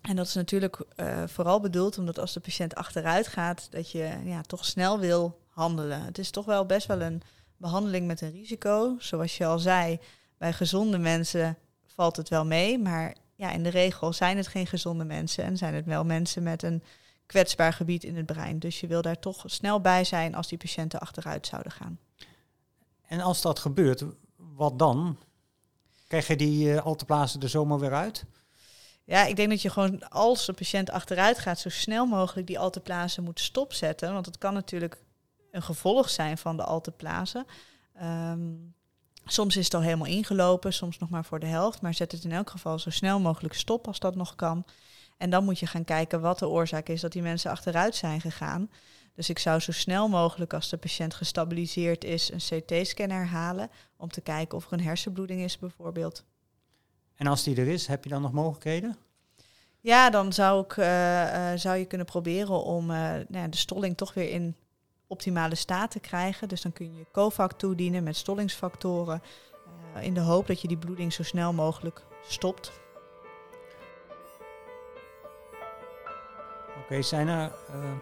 En 0.00 0.16
dat 0.16 0.26
is 0.26 0.34
natuurlijk 0.34 0.82
vooral 1.26 1.60
bedoeld 1.60 1.98
omdat 1.98 2.18
als 2.18 2.32
de 2.32 2.40
patiënt 2.40 2.74
achteruit 2.74 3.26
gaat, 3.26 3.66
dat 3.70 3.90
je 3.90 4.16
ja, 4.24 4.40
toch 4.40 4.64
snel 4.64 4.98
wil 4.98 5.40
handelen. 5.48 6.04
Het 6.04 6.18
is 6.18 6.30
toch 6.30 6.44
wel 6.44 6.66
best 6.66 6.86
wel 6.86 7.00
een 7.00 7.22
behandeling 7.56 8.06
met 8.06 8.20
een 8.20 8.30
risico. 8.30 8.96
Zoals 8.98 9.36
je 9.36 9.46
al 9.46 9.58
zei, 9.58 9.98
bij 10.38 10.52
gezonde 10.52 10.98
mensen 10.98 11.58
valt 11.86 12.16
het 12.16 12.28
wel 12.28 12.44
mee, 12.44 12.78
maar 12.78 13.14
ja, 13.34 13.50
in 13.50 13.62
de 13.62 13.68
regel 13.68 14.12
zijn 14.12 14.36
het 14.36 14.46
geen 14.46 14.66
gezonde 14.66 15.04
mensen 15.04 15.44
en 15.44 15.56
zijn 15.56 15.74
het 15.74 15.84
wel 15.84 16.04
mensen 16.04 16.42
met 16.42 16.62
een 16.62 16.82
kwetsbaar 17.30 17.72
gebied 17.72 18.04
in 18.04 18.16
het 18.16 18.26
brein. 18.26 18.58
Dus 18.58 18.80
je 18.80 18.86
wil 18.86 19.02
daar 19.02 19.18
toch 19.18 19.42
snel 19.46 19.80
bij 19.80 20.04
zijn 20.04 20.34
als 20.34 20.48
die 20.48 20.58
patiënten 20.58 21.00
achteruit 21.00 21.46
zouden 21.46 21.72
gaan. 21.72 21.98
En 23.06 23.20
als 23.20 23.40
dat 23.40 23.58
gebeurt, 23.58 24.04
wat 24.36 24.78
dan? 24.78 25.16
Krijg 26.06 26.26
je 26.26 26.36
die 26.36 26.66
uh, 26.66 26.84
alteplazen 26.84 27.40
er 27.40 27.48
zomaar 27.48 27.78
weer 27.78 27.94
uit? 27.94 28.24
Ja, 29.04 29.24
ik 29.24 29.36
denk 29.36 29.50
dat 29.50 29.62
je 29.62 29.70
gewoon 29.70 30.08
als 30.08 30.46
de 30.46 30.52
patiënt 30.52 30.90
achteruit 30.90 31.38
gaat, 31.38 31.58
zo 31.58 31.68
snel 31.68 32.06
mogelijk 32.06 32.46
die 32.46 32.58
alteplazen 32.58 33.24
moet 33.24 33.40
stopzetten. 33.40 34.12
Want 34.12 34.26
het 34.26 34.38
kan 34.38 34.54
natuurlijk 34.54 35.02
een 35.50 35.62
gevolg 35.62 36.10
zijn 36.10 36.38
van 36.38 36.56
de 36.56 36.64
alteplazen. 36.64 37.46
Um, 38.02 38.74
soms 39.24 39.56
is 39.56 39.64
het 39.64 39.74
al 39.74 39.82
helemaal 39.82 40.06
ingelopen, 40.06 40.72
soms 40.72 40.98
nog 40.98 41.10
maar 41.10 41.24
voor 41.24 41.40
de 41.40 41.46
helft. 41.46 41.80
Maar 41.80 41.94
zet 41.94 42.12
het 42.12 42.24
in 42.24 42.32
elk 42.32 42.50
geval 42.50 42.78
zo 42.78 42.90
snel 42.90 43.20
mogelijk 43.20 43.54
stop 43.54 43.86
als 43.86 43.98
dat 43.98 44.14
nog 44.14 44.34
kan. 44.34 44.64
En 45.20 45.30
dan 45.30 45.44
moet 45.44 45.58
je 45.58 45.66
gaan 45.66 45.84
kijken 45.84 46.20
wat 46.20 46.38
de 46.38 46.48
oorzaak 46.48 46.88
is 46.88 47.00
dat 47.00 47.12
die 47.12 47.22
mensen 47.22 47.50
achteruit 47.50 47.96
zijn 47.96 48.20
gegaan. 48.20 48.70
Dus 49.14 49.30
ik 49.30 49.38
zou 49.38 49.60
zo 49.60 49.72
snel 49.72 50.08
mogelijk 50.08 50.54
als 50.54 50.68
de 50.68 50.76
patiënt 50.76 51.14
gestabiliseerd 51.14 52.04
is 52.04 52.30
een 52.30 52.62
CT-scan 52.62 53.10
herhalen 53.10 53.70
om 53.96 54.08
te 54.08 54.20
kijken 54.20 54.58
of 54.58 54.66
er 54.66 54.72
een 54.72 54.82
hersenbloeding 54.82 55.40
is 55.40 55.58
bijvoorbeeld. 55.58 56.24
En 57.14 57.26
als 57.26 57.42
die 57.42 57.56
er 57.56 57.68
is, 57.68 57.86
heb 57.86 58.04
je 58.04 58.10
dan 58.10 58.22
nog 58.22 58.32
mogelijkheden? 58.32 58.96
Ja, 59.80 60.10
dan 60.10 60.32
zou, 60.32 60.64
ik, 60.64 60.76
uh, 60.76 61.52
zou 61.54 61.76
je 61.76 61.84
kunnen 61.84 62.06
proberen 62.06 62.64
om 62.64 62.90
uh, 62.90 63.12
nou, 63.28 63.48
de 63.48 63.56
stolling 63.56 63.96
toch 63.96 64.14
weer 64.14 64.30
in 64.30 64.56
optimale 65.06 65.54
staat 65.54 65.90
te 65.90 66.00
krijgen. 66.00 66.48
Dus 66.48 66.62
dan 66.62 66.72
kun 66.72 66.94
je 66.94 67.06
COVAC 67.12 67.52
toedienen 67.52 68.02
met 68.02 68.16
stollingsfactoren 68.16 69.22
in 70.00 70.14
de 70.14 70.20
hoop 70.20 70.46
dat 70.46 70.60
je 70.60 70.68
die 70.68 70.78
bloeding 70.78 71.12
zo 71.12 71.22
snel 71.22 71.52
mogelijk 71.52 72.04
stopt. 72.28 72.72
Okay, 76.90 77.02
zijn 77.02 77.28
er 77.28 77.52
uh, 77.74 77.92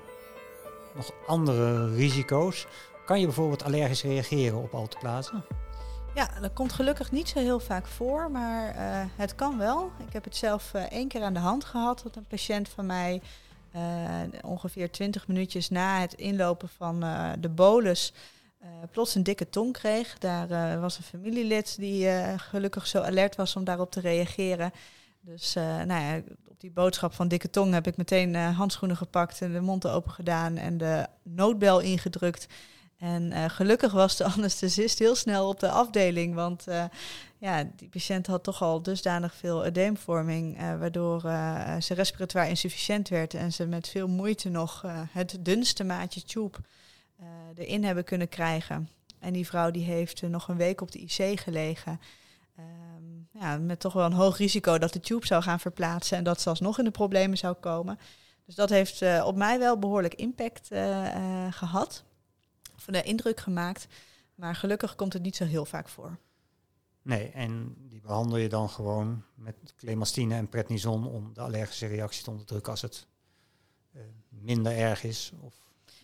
nog 0.94 1.12
andere 1.26 1.94
risico's? 1.94 2.66
Kan 3.04 3.20
je 3.20 3.26
bijvoorbeeld 3.26 3.64
allergisch 3.64 4.02
reageren 4.02 4.62
op 4.62 4.74
alteplazen? 4.74 5.44
Ja, 6.14 6.30
dat 6.40 6.52
komt 6.52 6.72
gelukkig 6.72 7.10
niet 7.10 7.28
zo 7.28 7.38
heel 7.38 7.60
vaak 7.60 7.86
voor, 7.86 8.30
maar 8.30 8.74
uh, 8.74 9.04
het 9.16 9.34
kan 9.34 9.58
wel. 9.58 9.90
Ik 10.06 10.12
heb 10.12 10.24
het 10.24 10.36
zelf 10.36 10.74
uh, 10.74 10.82
één 10.82 11.08
keer 11.08 11.22
aan 11.22 11.32
de 11.32 11.38
hand 11.38 11.64
gehad 11.64 12.00
dat 12.02 12.16
een 12.16 12.26
patiënt 12.26 12.68
van 12.68 12.86
mij 12.86 13.22
ongeveer 14.42 14.90
20 14.90 15.28
minuutjes 15.28 15.68
na 15.68 16.00
het 16.00 16.14
inlopen 16.14 16.68
van 16.68 17.00
de 17.40 17.48
bolus 17.48 18.12
plots 18.90 19.14
een 19.14 19.22
dikke 19.22 19.48
tong 19.48 19.72
kreeg. 19.72 20.18
Daar 20.18 20.80
was 20.80 20.98
een 20.98 21.04
familielid 21.04 21.76
die 21.76 22.08
gelukkig 22.38 22.86
zo 22.86 23.00
alert 23.00 23.36
was 23.36 23.56
om 23.56 23.64
daarop 23.64 23.90
te 23.90 24.00
reageren. 24.00 24.72
Dus 25.20 25.54
nou 25.54 26.02
ja, 26.02 26.20
die 26.58 26.70
boodschap 26.70 27.14
van 27.14 27.28
dikke 27.28 27.50
tong 27.50 27.72
heb 27.72 27.86
ik 27.86 27.96
meteen 27.96 28.34
uh, 28.34 28.56
handschoenen 28.56 28.96
gepakt 28.96 29.42
en 29.42 29.52
de 29.52 29.60
mond 29.60 29.86
open 29.86 30.10
gedaan 30.10 30.56
en 30.56 30.78
de 30.78 31.06
noodbel 31.22 31.80
ingedrukt. 31.80 32.46
En 32.98 33.22
uh, 33.22 33.44
gelukkig 33.48 33.92
was 33.92 34.16
de 34.16 34.24
anesthesist 34.36 34.98
heel 34.98 35.14
snel 35.14 35.48
op 35.48 35.60
de 35.60 35.70
afdeling, 35.70 36.34
want 36.34 36.68
uh, 36.68 36.84
ja, 37.38 37.70
die 37.76 37.88
patiënt 37.88 38.26
had 38.26 38.42
toch 38.42 38.62
al 38.62 38.82
dusdanig 38.82 39.34
veel 39.34 39.64
edeemvorming, 39.64 40.58
waardoor 40.58 41.20
ze 41.80 41.94
respiratoire 41.94 42.48
insufficiënt 42.48 43.08
werd 43.08 43.34
en 43.34 43.52
ze 43.52 43.66
met 43.66 43.88
veel 43.88 44.08
moeite 44.08 44.48
nog 44.48 44.84
het 45.12 45.36
dunste 45.40 45.84
maatje 45.84 46.22
tube 46.22 46.58
erin 47.54 47.84
hebben 47.84 48.04
kunnen 48.04 48.28
krijgen. 48.28 48.88
En 49.18 49.32
die 49.32 49.46
vrouw 49.46 49.70
die 49.70 49.84
heeft 49.84 50.22
nog 50.22 50.48
een 50.48 50.56
week 50.56 50.80
op 50.80 50.90
de 50.92 50.98
IC 50.98 51.40
gelegen 51.40 52.00
ja, 53.40 53.58
met 53.58 53.80
toch 53.80 53.92
wel 53.92 54.04
een 54.04 54.12
hoog 54.12 54.38
risico 54.38 54.78
dat 54.78 54.92
de 54.92 55.00
tube 55.00 55.26
zou 55.26 55.42
gaan 55.42 55.60
verplaatsen 55.60 56.16
en 56.16 56.24
dat 56.24 56.40
zelfs 56.40 56.60
nog 56.60 56.78
in 56.78 56.84
de 56.84 56.90
problemen 56.90 57.38
zou 57.38 57.54
komen. 57.54 57.98
Dus 58.44 58.54
dat 58.54 58.68
heeft 58.68 59.02
uh, 59.02 59.24
op 59.26 59.36
mij 59.36 59.58
wel 59.58 59.78
behoorlijk 59.78 60.14
impact 60.14 60.72
uh, 60.72 61.14
uh, 61.14 61.52
gehad, 61.52 62.04
van 62.76 62.92
de 62.92 63.02
indruk 63.02 63.40
gemaakt. 63.40 63.86
Maar 64.34 64.54
gelukkig 64.54 64.94
komt 64.94 65.12
het 65.12 65.22
niet 65.22 65.36
zo 65.36 65.44
heel 65.44 65.64
vaak 65.64 65.88
voor. 65.88 66.18
Nee, 67.02 67.30
en 67.30 67.74
die 67.88 68.00
behandel 68.00 68.36
je 68.36 68.48
dan 68.48 68.68
gewoon 68.68 69.24
met 69.34 69.54
clemastine 69.76 70.34
en 70.34 70.48
prednison 70.48 71.06
om 71.06 71.34
de 71.34 71.40
allergische 71.40 71.86
reactie 71.86 72.24
te 72.24 72.30
onderdrukken 72.30 72.70
als 72.70 72.82
het 72.82 73.06
minder 74.28 74.76
erg 74.76 75.04
is 75.04 75.32
of 75.40 75.54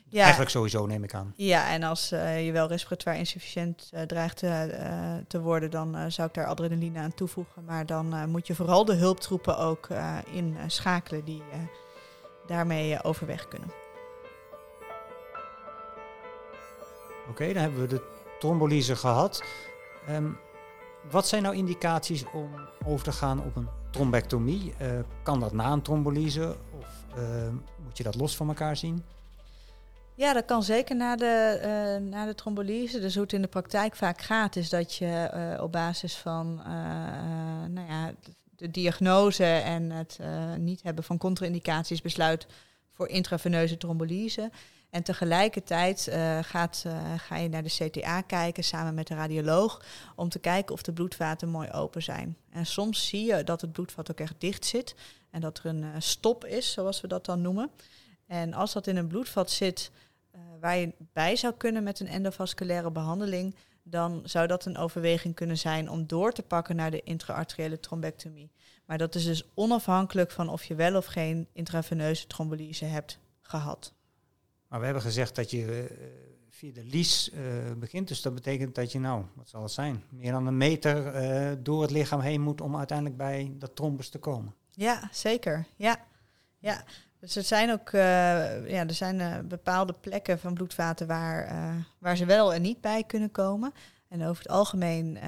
ja. 0.08 0.20
Eigenlijk 0.20 0.50
sowieso, 0.50 0.86
neem 0.86 1.04
ik 1.04 1.14
aan. 1.14 1.32
Ja, 1.36 1.70
en 1.70 1.82
als 1.82 2.12
uh, 2.12 2.46
je 2.46 2.52
wel 2.52 2.68
respiratoire 2.68 3.18
insufficiënt 3.18 3.90
uh, 3.94 4.02
dreigt 4.02 4.36
te, 4.36 4.78
uh, 4.80 5.24
te 5.28 5.40
worden, 5.40 5.70
dan 5.70 6.12
zou 6.12 6.28
ik 6.28 6.34
daar 6.34 6.46
adrenaline 6.46 6.98
aan 6.98 7.14
toevoegen. 7.14 7.64
Maar 7.64 7.86
dan 7.86 8.30
moet 8.30 8.46
je 8.46 8.54
vooral 8.54 8.84
de 8.84 8.94
hulptroepen 8.94 9.58
ook 9.58 9.88
inschakelen 10.32 11.24
die 11.24 11.42
daarmee 12.46 13.02
overweg 13.02 13.48
kunnen. 13.48 13.68
Oké, 17.20 17.30
okay, 17.30 17.52
dan 17.52 17.62
hebben 17.62 17.80
we 17.80 17.86
de 17.86 18.02
trombolyse 18.38 18.96
gehad. 18.96 19.44
Um, 20.10 20.38
wat 21.10 21.28
zijn 21.28 21.42
nou 21.42 21.56
indicaties 21.56 22.24
om 22.32 22.50
over 22.84 23.04
te 23.04 23.12
gaan 23.12 23.44
op 23.44 23.56
een 23.56 23.68
trombectomie? 23.90 24.74
kan 25.22 25.40
dat 25.40 25.52
na 25.52 25.72
een 25.72 25.82
trombolyse 25.82 26.56
of 26.78 26.86
moet 27.84 27.96
je 27.96 28.02
dat 28.02 28.14
los 28.14 28.36
van 28.36 28.48
elkaar 28.48 28.76
zien? 28.76 29.04
Ja, 30.16 30.32
dat 30.32 30.44
kan 30.44 30.62
zeker 30.62 30.96
na 30.96 31.16
de, 31.16 31.60
uh, 32.00 32.10
na 32.10 32.26
de 32.26 32.34
trombolyse. 32.34 33.00
Dus 33.00 33.14
hoe 33.14 33.22
het 33.22 33.32
in 33.32 33.42
de 33.42 33.48
praktijk 33.48 33.96
vaak 33.96 34.20
gaat, 34.20 34.56
is 34.56 34.68
dat 34.68 34.94
je 34.94 35.30
uh, 35.34 35.62
op 35.62 35.72
basis 35.72 36.16
van 36.16 36.58
uh, 36.58 36.66
nou 37.68 37.88
ja, 37.88 38.12
de 38.56 38.70
diagnose 38.70 39.44
en 39.44 39.90
het 39.90 40.18
niet 40.58 40.82
hebben 40.82 41.04
van 41.04 41.18
contra-indicaties 41.18 42.00
besluit 42.02 42.46
voor 42.90 43.08
intraveneuze 43.08 43.76
trombolyse. 43.76 44.50
En 44.90 45.02
tegelijkertijd 45.02 46.08
gaat, 46.40 46.84
ga 47.16 47.36
je 47.36 47.48
naar 47.48 47.62
de 47.62 47.88
CTA 47.90 48.20
kijken 48.20 48.64
samen 48.64 48.94
met 48.94 49.06
de 49.06 49.14
radioloog 49.14 49.84
om 50.16 50.28
te 50.28 50.38
kijken 50.38 50.74
of 50.74 50.82
de 50.82 50.92
bloedvaten 50.92 51.48
mooi 51.48 51.70
open 51.70 52.02
zijn. 52.02 52.36
En 52.50 52.66
soms 52.66 53.08
zie 53.08 53.24
je 53.24 53.44
dat 53.44 53.60
het 53.60 53.72
bloedvat 53.72 54.10
ook 54.10 54.20
echt 54.20 54.34
dicht 54.38 54.64
zit 54.64 54.94
en 55.30 55.40
dat 55.40 55.58
er 55.58 55.66
een 55.66 56.02
stop 56.02 56.44
is, 56.44 56.72
zoals 56.72 57.00
we 57.00 57.08
dat 57.08 57.24
dan 57.24 57.40
noemen. 57.40 57.70
En 58.26 58.54
als 58.54 58.72
dat 58.72 58.86
in 58.86 58.96
een 58.96 59.06
bloedvat 59.06 59.50
zit 59.50 59.90
waar 60.60 60.76
je 60.76 60.94
bij 61.12 61.36
zou 61.36 61.54
kunnen 61.54 61.82
met 61.82 62.00
een 62.00 62.06
endovasculaire 62.06 62.90
behandeling, 62.90 63.54
dan 63.82 64.20
zou 64.24 64.46
dat 64.46 64.64
een 64.64 64.76
overweging 64.76 65.34
kunnen 65.34 65.58
zijn 65.58 65.90
om 65.90 66.06
door 66.06 66.32
te 66.32 66.42
pakken 66.42 66.76
naar 66.76 66.90
de 66.90 67.02
intraarteriële 67.02 67.80
trombectomie. 67.80 68.50
Maar 68.84 68.98
dat 68.98 69.14
is 69.14 69.24
dus 69.24 69.44
onafhankelijk 69.54 70.30
van 70.30 70.48
of 70.48 70.64
je 70.64 70.74
wel 70.74 70.96
of 70.96 71.06
geen 71.06 71.48
intraveneuze 71.52 72.26
trombolyse 72.26 72.84
hebt 72.84 73.18
gehad. 73.40 73.92
Maar 74.68 74.78
we 74.78 74.84
hebben 74.84 75.02
gezegd 75.02 75.34
dat 75.34 75.50
je 75.50 75.88
uh, 75.90 75.96
via 76.48 76.72
de 76.72 76.84
lies 76.84 77.30
uh, 77.32 77.72
begint, 77.76 78.08
dus 78.08 78.22
dat 78.22 78.34
betekent 78.34 78.74
dat 78.74 78.92
je, 78.92 78.98
nou, 78.98 79.24
wat 79.34 79.48
zal 79.48 79.62
het 79.62 79.72
zijn, 79.72 80.02
meer 80.08 80.32
dan 80.32 80.46
een 80.46 80.56
meter 80.56 81.62
door 81.62 81.82
het 81.82 81.90
lichaam 81.90 82.20
heen 82.20 82.40
moet 82.40 82.60
om 82.60 82.76
uiteindelijk 82.76 83.16
bij 83.16 83.52
dat 83.58 83.76
trombus 83.76 84.08
te 84.08 84.18
komen. 84.18 84.54
Ja, 84.70 85.08
zeker. 85.12 85.66
Ja. 85.76 86.06
Ja, 86.58 86.84
dus 87.24 87.36
er 87.36 87.42
zijn 87.42 87.72
ook 87.72 87.92
uh, 87.92 88.00
ja, 88.70 88.86
er 88.86 88.94
zijn, 88.94 89.20
uh, 89.20 89.38
bepaalde 89.44 89.92
plekken 89.92 90.38
van 90.38 90.54
bloedvaten 90.54 91.06
waar, 91.06 91.52
uh, 91.52 91.74
waar 91.98 92.16
ze 92.16 92.24
wel 92.24 92.54
en 92.54 92.62
niet 92.62 92.80
bij 92.80 93.04
kunnen 93.04 93.30
komen. 93.30 93.72
En 94.08 94.22
over 94.22 94.42
het 94.42 94.52
algemeen 94.52 95.18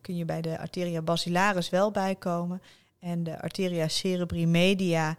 kun 0.00 0.16
je 0.16 0.24
bij 0.24 0.40
de 0.40 0.58
arteria 0.58 1.02
basilaris 1.02 1.70
wel 1.70 1.90
bijkomen. 1.90 2.62
En 2.98 3.22
de 3.22 3.40
arteria 3.42 3.88
cerebri 3.88 4.46
media 4.46 5.16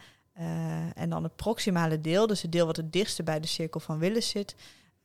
en 0.94 1.10
dan 1.10 1.24
het 1.24 1.36
proximale 1.36 2.02
deel, 2.02 2.28
dus 2.28 2.42
het 2.42 2.52
deel 2.52 2.66
wat 2.66 2.76
het 2.76 2.94
dichtste 2.94 3.24
bij 3.24 3.40
de 3.40 3.48
cirkel 3.48 3.80
van 3.80 4.00
Willis 4.00 4.30
zit. 4.30 4.56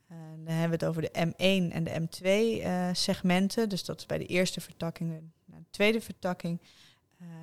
dan 0.09 0.55
hebben 0.55 0.79
we 0.79 0.85
het 0.85 0.85
over 0.85 1.03
de 1.03 1.27
M1 1.27 1.73
en 1.73 1.85
de 1.85 2.01
M2 2.01 2.97
segmenten. 2.97 3.69
Dus 3.69 3.85
dat 3.85 3.99
is 3.99 4.07
bij 4.07 4.19
de 4.19 4.27
eerste 4.27 4.61
vertakking 4.61 5.13
en 5.13 5.33
de 5.47 5.71
tweede 5.71 6.01
vertakking. 6.01 6.61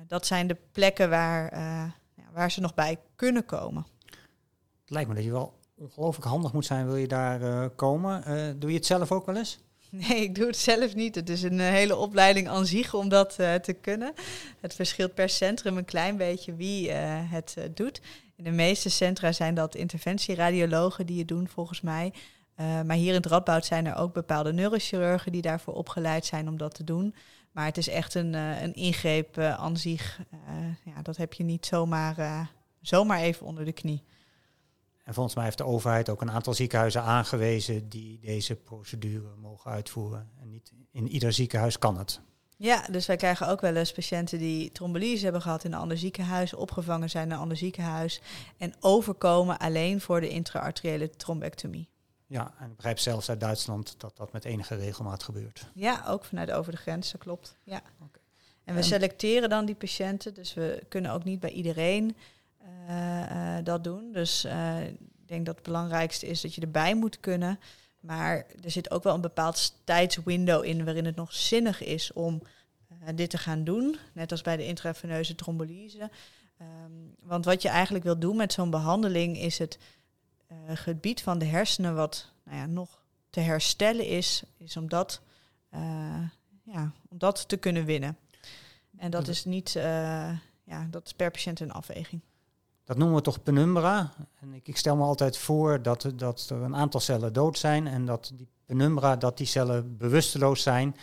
dat 0.06 0.26
zijn 0.26 0.46
de 0.46 0.56
plekken 0.72 1.10
waar, 1.10 1.52
waar 2.32 2.50
ze 2.50 2.60
nog 2.60 2.74
bij 2.74 2.98
kunnen 3.16 3.44
komen. 3.44 3.86
Het 4.80 4.90
lijkt 4.90 5.08
me 5.08 5.14
dat 5.14 5.24
je 5.24 5.30
wel 5.30 5.58
ongelooflijk 5.80 6.26
handig 6.26 6.52
moet 6.52 6.66
zijn, 6.66 6.86
wil 6.86 6.96
je 6.96 7.08
daar 7.08 7.40
uh, 7.40 7.66
komen. 7.76 8.22
Uh, 8.28 8.54
doe 8.56 8.70
je 8.70 8.76
het 8.76 8.86
zelf 8.86 9.12
ook 9.12 9.26
wel 9.26 9.36
eens? 9.36 9.58
Nee, 9.90 10.22
ik 10.22 10.34
doe 10.34 10.46
het 10.46 10.56
zelf 10.56 10.94
niet. 10.94 11.14
Het 11.14 11.28
is 11.28 11.42
een 11.42 11.60
eh, 11.60 11.68
hele 11.68 11.96
opleiding 11.96 12.48
aan 12.48 12.66
zich 12.66 12.94
om 12.94 13.08
dat 13.08 13.34
te 13.34 13.76
kunnen. 13.80 14.12
Het 14.60 14.74
verschilt 14.74 15.14
per 15.14 15.28
centrum 15.28 15.76
een 15.76 15.84
klein 15.84 16.16
beetje 16.16 16.54
wie 16.54 16.90
het 16.90 17.56
doet. 17.74 18.00
In 18.36 18.44
de 18.44 18.50
meeste 18.50 18.90
centra 18.90 19.32
zijn 19.32 19.54
dat 19.54 19.74
interventieradiologen 19.74 21.06
die 21.06 21.18
het 21.18 21.28
doen, 21.28 21.48
volgens 21.48 21.80
mij. 21.80 22.12
maar 22.56 22.96
hier 22.96 23.08
in 23.08 23.14
het 23.14 23.26
Radboud 23.26 23.64
zijn 23.64 23.86
er 23.86 23.96
ook 23.96 24.12
bepaalde 24.12 24.52
neurochirurgen 24.52 25.32
die 25.32 25.42
daarvoor 25.42 25.74
opgeleid 25.74 26.26
zijn 26.26 26.48
om 26.48 26.56
dat 26.56 26.74
te 26.74 26.84
doen. 26.84 27.14
Maar 27.52 27.64
het 27.64 27.76
is 27.76 27.88
echt 27.88 28.14
een, 28.14 28.34
een 28.34 28.74
ingreep 28.74 29.38
aan 29.38 29.76
zich. 29.76 30.20
ja, 30.84 31.02
dat 31.02 31.16
heb 31.16 31.32
je 31.32 31.44
niet 31.44 31.66
zomaar, 31.66 32.48
zomaar 32.80 33.20
even 33.20 33.46
onder 33.46 33.64
de 33.64 33.72
knie. 33.72 34.02
En 35.04 35.14
volgens 35.14 35.34
mij 35.34 35.44
heeft 35.44 35.58
de 35.58 35.64
overheid 35.64 36.08
ook 36.08 36.20
een 36.20 36.30
aantal 36.30 36.54
ziekenhuizen 36.54 37.02
aangewezen 37.02 37.88
die 37.88 38.18
deze 38.18 38.56
procedure 38.56 39.36
mogen 39.36 39.70
uitvoeren. 39.70 40.30
En 40.40 40.48
niet 40.48 40.72
in 40.90 41.08
ieder 41.08 41.32
ziekenhuis 41.32 41.78
kan 41.78 41.98
het. 41.98 42.20
Ja, 42.56 42.86
dus 42.90 43.06
wij 43.06 43.16
krijgen 43.16 43.48
ook 43.48 43.60
wel 43.60 43.76
eens 43.76 43.92
patiënten 43.92 44.38
die 44.38 44.72
trombolyse 44.72 45.22
hebben 45.24 45.42
gehad 45.42 45.64
in 45.64 45.72
een 45.72 45.78
ander 45.78 45.98
ziekenhuis, 45.98 46.54
opgevangen 46.54 47.10
zijn 47.10 47.26
in 47.26 47.32
een 47.32 47.38
ander 47.38 47.56
ziekenhuis 47.56 48.20
en 48.58 48.74
overkomen 48.80 49.58
alleen 49.58 50.00
voor 50.00 50.20
de 50.20 50.28
intraarteriële 50.28 51.10
trombectomie. 51.10 51.88
Ja, 52.30 52.54
en 52.58 52.70
ik 52.70 52.76
begrijp 52.76 52.98
zelfs 52.98 53.28
uit 53.28 53.40
Duitsland 53.40 53.94
dat 53.98 54.16
dat 54.16 54.32
met 54.32 54.44
enige 54.44 54.74
regelmaat 54.74 55.22
gebeurt. 55.22 55.70
Ja, 55.74 56.04
ook 56.06 56.24
vanuit 56.24 56.50
over 56.50 56.72
de 56.72 56.78
grens, 56.78 57.12
dat 57.12 57.20
klopt. 57.20 57.56
Ja. 57.62 57.82
En 58.64 58.74
we 58.74 58.82
selecteren 58.82 59.48
dan 59.48 59.64
die 59.64 59.74
patiënten, 59.74 60.34
dus 60.34 60.54
we 60.54 60.82
kunnen 60.88 61.12
ook 61.12 61.24
niet 61.24 61.40
bij 61.40 61.50
iedereen 61.50 62.16
uh, 62.88 63.56
dat 63.62 63.84
doen. 63.84 64.12
Dus 64.12 64.44
uh, 64.44 64.86
ik 64.86 64.98
denk 65.26 65.46
dat 65.46 65.54
het 65.54 65.64
belangrijkste 65.64 66.26
is 66.26 66.40
dat 66.40 66.54
je 66.54 66.60
erbij 66.60 66.94
moet 66.94 67.20
kunnen. 67.20 67.58
Maar 68.00 68.46
er 68.62 68.70
zit 68.70 68.90
ook 68.90 69.02
wel 69.02 69.14
een 69.14 69.20
bepaald 69.20 69.74
tijdswindow 69.84 70.64
in 70.64 70.84
waarin 70.84 71.04
het 71.04 71.16
nog 71.16 71.32
zinnig 71.32 71.82
is 71.82 72.12
om 72.12 72.42
dit 73.14 73.30
te 73.30 73.38
gaan 73.38 73.64
doen. 73.64 73.96
Net 74.12 74.30
als 74.30 74.42
bij 74.42 74.56
de 74.56 74.66
intraveneuze 74.66 75.34
trombolyse. 75.34 76.10
Um, 76.60 77.14
want 77.22 77.44
wat 77.44 77.62
je 77.62 77.68
eigenlijk 77.68 78.04
wil 78.04 78.18
doen 78.18 78.36
met 78.36 78.52
zo'n 78.52 78.70
behandeling 78.70 79.38
is 79.38 79.58
het 79.58 79.78
gebied 80.68 81.22
van 81.22 81.38
de 81.38 81.44
hersenen 81.44 81.94
wat 81.94 82.32
nou 82.44 82.56
ja, 82.56 82.66
nog 82.66 83.02
te 83.30 83.40
herstellen 83.40 84.06
is, 84.06 84.42
is 84.56 84.76
om 84.76 84.88
dat, 84.88 85.20
ja, 86.64 86.92
om 87.08 87.18
dat 87.18 87.48
te 87.48 87.56
kunnen 87.56 87.84
winnen. 87.84 88.16
En 88.96 89.10
dat 89.10 89.28
is 89.28 89.44
niet, 89.44 89.70
ja, 90.64 90.86
dat 90.90 91.06
is 91.06 91.12
per 91.12 91.30
patiënt 91.30 91.60
een 91.60 91.72
afweging. 91.72 92.20
Dat 92.84 92.96
noemen 92.96 93.16
we 93.16 93.22
toch 93.22 93.42
penumbra. 93.42 94.12
En 94.40 94.52
ik, 94.52 94.68
ik 94.68 94.76
stel 94.76 94.96
me 94.96 95.02
altijd 95.02 95.38
voor 95.38 95.82
dat, 95.82 96.12
dat 96.14 96.46
er 96.50 96.62
een 96.62 96.76
aantal 96.76 97.00
cellen 97.00 97.32
dood 97.32 97.58
zijn 97.58 97.86
en 97.86 98.06
dat 98.06 98.32
die 98.34 98.48
penumbra, 98.64 99.16
dat 99.16 99.36
die 99.36 99.46
cellen 99.46 99.96
bewusteloos 99.96 100.62
zijn. 100.62 100.96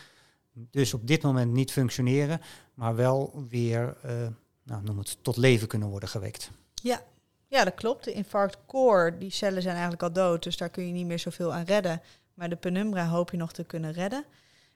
Dus 0.53 0.93
op 0.93 1.07
dit 1.07 1.23
moment 1.23 1.51
niet 1.51 1.71
functioneren, 1.71 2.41
maar 2.73 2.95
wel 2.95 3.45
weer, 3.49 3.97
uh, 4.05 4.11
nou, 4.63 4.83
noem 4.83 4.97
het, 4.97 5.17
tot 5.21 5.37
leven 5.37 5.67
kunnen 5.67 5.89
worden 5.89 6.09
gewekt. 6.09 6.51
Ja, 6.73 7.01
ja, 7.47 7.63
dat 7.63 7.73
klopt. 7.73 8.03
De 8.03 8.11
infarct 8.11 8.57
core, 8.65 9.17
die 9.17 9.29
cellen 9.31 9.61
zijn 9.61 9.73
eigenlijk 9.73 10.03
al 10.03 10.11
dood, 10.13 10.43
dus 10.43 10.57
daar 10.57 10.69
kun 10.69 10.87
je 10.87 10.93
niet 10.93 11.05
meer 11.05 11.19
zoveel 11.19 11.53
aan 11.53 11.63
redden. 11.63 12.01
Maar 12.33 12.49
de 12.49 12.55
penumbra 12.55 13.07
hoop 13.07 13.31
je 13.31 13.37
nog 13.37 13.51
te 13.53 13.63
kunnen 13.63 13.91
redden. 13.91 14.25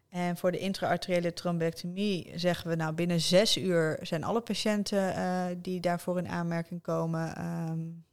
En 0.10 0.38
voor 0.38 0.51
de 0.51 0.58
intraarteriële 0.58 1.34
trombectomie 1.34 2.32
zeggen 2.36 2.70
we 2.70 2.75
nou 2.75 2.94
binnen 2.94 3.20
zes 3.20 3.58
uur 3.58 4.00
zijn 4.01 4.24
alle 4.24 4.42
patiënten 4.42 5.18
uh, 5.18 5.46
die 5.57 5.79
daarvoor 5.79 6.18
in 6.18 6.27
aanmerking 6.27 6.81
komen, 6.81 7.46
um, 7.46 8.05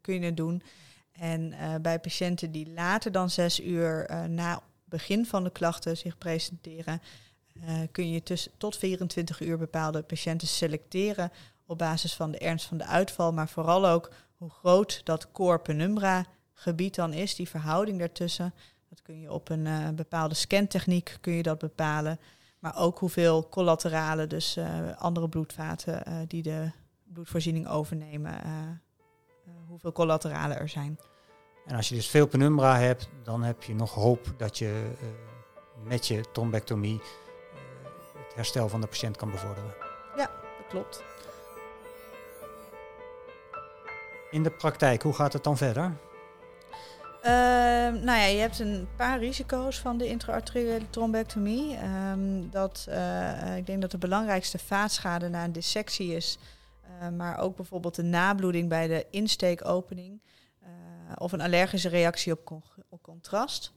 kun 0.00 0.14
je 0.14 0.20
het 0.20 0.36
doen. 0.36 0.62
En 1.12 1.52
uh, 1.52 1.74
bij 1.82 1.98
patiënten 1.98 2.50
die 2.50 2.72
later 2.72 3.12
dan 3.12 3.30
zes 3.30 3.60
uur 3.60 4.10
na 4.28 4.62
begin 4.84 5.26
van 5.26 5.44
de 5.44 5.50
klachten 5.50 5.96
zich 5.96 6.18
presenteren, 6.18 7.02
kun 7.90 8.10
je 8.10 8.48
tot 8.56 8.76
24 8.76 9.40
uur 9.40 9.58
bepaalde 9.58 10.02
patiënten 10.02 10.48
selecteren 10.48 11.30
op 11.66 11.78
basis 11.78 12.14
van 12.14 12.30
de 12.30 12.38
ernst 12.38 12.66
van 12.66 12.78
de 12.78 12.86
uitval, 12.86 13.32
maar 13.32 13.48
vooral 13.48 13.86
ook 13.86 14.10
hoe 14.36 14.50
groot 14.50 15.00
dat 15.04 15.32
core 15.32 15.58
penumbra 15.58 16.24
gebied 16.52 16.94
dan 16.94 17.12
is, 17.12 17.34
die 17.34 17.48
verhouding 17.48 17.98
daartussen. 17.98 18.54
Dat 18.88 19.02
kun 19.02 19.20
je 19.20 19.32
op 19.32 19.48
een 19.48 19.66
uh, 19.66 19.88
bepaalde 19.88 20.34
scantechniek 20.34 21.18
kun 21.20 21.32
je 21.32 21.42
dat 21.42 21.58
bepalen. 21.58 22.20
Maar 22.58 22.76
ook 22.76 22.98
hoeveel 22.98 23.48
collateralen, 23.48 24.28
dus 24.28 24.56
uh, 24.56 24.96
andere 24.96 25.28
bloedvaten 25.28 26.02
uh, 26.08 26.14
die 26.26 26.42
de 26.42 26.70
bloedvoorziening 27.02 27.68
overnemen, 27.68 28.40
hoeveel 29.66 29.92
collateralen 29.92 30.58
er 30.58 30.68
zijn. 30.68 30.98
En 31.66 31.76
als 31.76 31.88
je 31.88 31.94
dus 31.94 32.08
veel 32.08 32.26
penumbra 32.26 32.78
hebt, 32.78 33.08
dan 33.22 33.42
heb 33.42 33.62
je 33.62 33.74
nog 33.74 33.94
hoop 33.94 34.34
dat 34.36 34.58
je 34.58 34.92
met 35.82 36.06
je 36.06 36.30
trombectomie 36.32 37.00
het 38.16 38.34
herstel 38.34 38.68
van 38.68 38.80
de 38.80 38.86
patiënt 38.86 39.16
kan 39.16 39.30
bevorderen. 39.30 39.74
Ja, 40.16 40.30
dat 40.58 40.66
klopt. 40.68 41.13
In 44.34 44.42
de 44.42 44.50
praktijk, 44.50 45.02
hoe 45.02 45.12
gaat 45.12 45.32
het 45.32 45.44
dan 45.44 45.56
verder? 45.56 45.84
Uh, 45.84 47.30
nou 48.02 48.04
ja, 48.04 48.24
je 48.24 48.38
hebt 48.38 48.58
een 48.58 48.88
paar 48.96 49.18
risico's 49.18 49.78
van 49.78 49.98
de 49.98 50.06
intraarteriële 50.06 50.90
trombectomie. 50.90 51.76
Um, 52.10 52.50
dat, 52.50 52.86
uh, 52.88 53.56
ik 53.56 53.66
denk 53.66 53.80
dat 53.80 53.90
de 53.90 53.98
belangrijkste 53.98 54.58
vaatschade 54.58 55.28
na 55.28 55.44
een 55.44 55.52
dissectie 55.52 56.14
is, 56.14 56.38
uh, 57.02 57.08
maar 57.08 57.38
ook 57.38 57.56
bijvoorbeeld 57.56 57.94
de 57.94 58.02
nabloeding 58.02 58.68
bij 58.68 58.86
de 58.86 59.06
insteekopening 59.10 60.20
eh, 60.60 60.68
of 61.14 61.32
een 61.32 61.40
allergische 61.40 61.88
reactie 61.88 62.32
op, 62.32 62.62
op 62.88 63.02
contrast. 63.02 63.72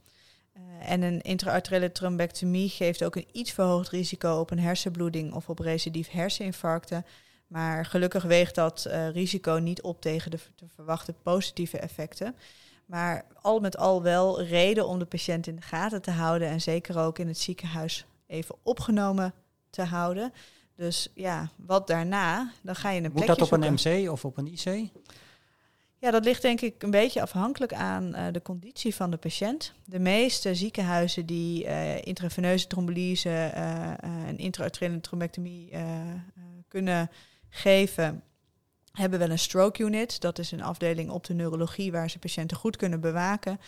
en 0.80 1.02
een 1.02 1.22
intraarteriële 1.22 1.92
trombectomie 1.92 2.70
geeft 2.70 3.04
ook 3.04 3.16
een 3.16 3.28
iets 3.32 3.52
verhoogd 3.52 3.90
risico 3.90 4.40
op 4.40 4.52
een 4.52 4.60
hersenbloeding 4.60 5.34
of 5.34 5.50
op 5.50 5.60
recidief 5.60 6.10
herseninfarcten. 6.10 7.06
Maar 7.48 7.86
gelukkig 7.86 8.24
weegt 8.24 8.56
dat 8.56 8.88
risico 9.14 9.54
niet 9.54 9.82
op 9.82 10.02
tegen 10.02 10.32
de 10.32 10.40
te 10.56 10.66
verwachte 10.76 11.14
positieve 11.14 11.80
effecten. 11.80 12.36
Maar 12.88 13.26
al 13.42 13.60
met 13.60 13.78
al 13.78 14.02
wel 14.02 14.42
reden 14.42 14.88
om 14.88 15.00
de 15.00 15.06
patiënt 15.06 15.48
in 15.48 15.56
de 15.56 15.62
gaten 15.62 16.02
te 16.02 16.12
houden 16.12 16.48
en 16.48 16.62
zeker 16.62 17.00
ook 17.00 17.20
in 17.20 17.28
het 17.28 17.38
ziekenhuis 17.38 18.06
even 18.28 18.56
opgenomen 18.64 19.34
te 19.70 19.84
houden. 19.84 20.34
Dus 20.76 21.12
ja, 21.14 21.50
wat 21.56 21.88
daarna, 21.88 22.52
dan 22.62 22.76
ga 22.76 22.90
je 22.90 23.04
een 23.04 23.12
Moet 23.14 23.28
dat 23.28 23.42
op 23.42 23.52
een 23.52 23.74
MC 23.74 24.10
of 24.10 24.26
op 24.26 24.38
een 24.38 24.48
IC? 24.48 24.90
Ja, 26.00 26.12
dat 26.12 26.24
ligt 26.26 26.42
denk 26.42 26.62
ik 26.62 26.84
een 26.84 26.92
beetje 26.92 27.22
afhankelijk 27.22 27.74
aan 27.74 28.16
uh, 28.16 28.26
de 28.32 28.42
conditie 28.42 28.96
van 28.96 29.12
de 29.12 29.18
patiënt. 29.18 29.74
De 29.86 30.00
meeste 30.00 30.56
ziekenhuizen 30.56 31.26
die 31.26 31.66
uh, 31.66 32.02
intraveneuze 32.02 32.68
trombolyse 32.68 33.30
uh, 33.30 34.04
en 34.28 34.38
intraarteriële 34.38 35.02
trombectomie 35.02 35.74
kunnen 36.68 37.10
geven, 37.50 38.24
hebben 38.92 39.20
wel 39.20 39.30
een 39.30 39.40
stroke 39.40 39.84
unit. 39.84 40.22
Dat 40.22 40.40
is 40.40 40.52
een 40.52 40.64
afdeling 40.64 41.10
op 41.10 41.26
de 41.26 41.34
neurologie 41.34 41.92
waar 41.92 42.10
ze 42.10 42.20
patiënten 42.20 42.58
goed 42.58 42.76
kunnen 42.76 43.00
bewaken. 43.00 43.60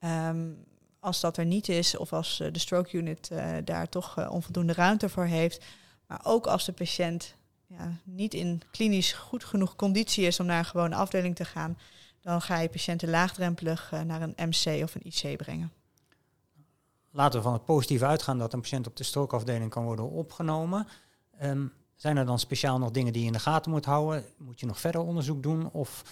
Um, 0.00 0.64
als 1.00 1.20
dat 1.20 1.36
er 1.36 1.44
niet 1.44 1.68
is, 1.68 1.96
of 1.96 2.12
als 2.12 2.40
uh, 2.40 2.52
de 2.52 2.58
stroke 2.58 2.96
unit 2.96 3.30
uh, 3.32 3.56
daar 3.64 3.88
toch 3.88 4.18
uh, 4.18 4.30
onvoldoende 4.30 4.72
ruimte 4.72 5.08
voor 5.08 5.24
heeft. 5.24 5.64
Maar 6.06 6.20
ook 6.22 6.46
als 6.46 6.64
de 6.64 6.72
patiënt 6.72 7.34
ja, 7.66 7.96
niet 8.04 8.34
in 8.34 8.62
klinisch 8.70 9.12
goed 9.12 9.44
genoeg 9.44 9.76
conditie 9.76 10.26
is 10.26 10.40
om 10.40 10.46
naar 10.46 10.58
een 10.58 10.64
gewone 10.64 10.94
afdeling 10.94 11.36
te 11.36 11.44
gaan, 11.44 11.78
dan 12.20 12.42
ga 12.42 12.58
je 12.58 12.68
patiënten 12.68 13.10
laagdrempelig 13.10 13.90
naar 14.06 14.22
een 14.22 14.34
MC 14.36 14.82
of 14.82 14.94
een 14.94 15.06
IC 15.12 15.36
brengen. 15.36 15.72
Laten 17.10 17.38
we 17.38 17.44
van 17.44 17.52
het 17.52 17.64
positieve 17.64 18.06
uitgaan 18.06 18.38
dat 18.38 18.52
een 18.52 18.60
patiënt 18.60 18.86
op 18.86 18.96
de 18.96 19.04
strookafdeling 19.04 19.70
kan 19.70 19.84
worden 19.84 20.10
opgenomen. 20.10 20.86
Um, 21.42 21.72
zijn 21.96 22.16
er 22.16 22.26
dan 22.26 22.38
speciaal 22.38 22.78
nog 22.78 22.90
dingen 22.90 23.12
die 23.12 23.20
je 23.20 23.26
in 23.26 23.32
de 23.32 23.38
gaten 23.38 23.70
moet 23.70 23.84
houden? 23.84 24.24
Moet 24.36 24.60
je 24.60 24.66
nog 24.66 24.80
verder 24.80 25.00
onderzoek 25.00 25.42
doen 25.42 25.70
of 25.70 26.02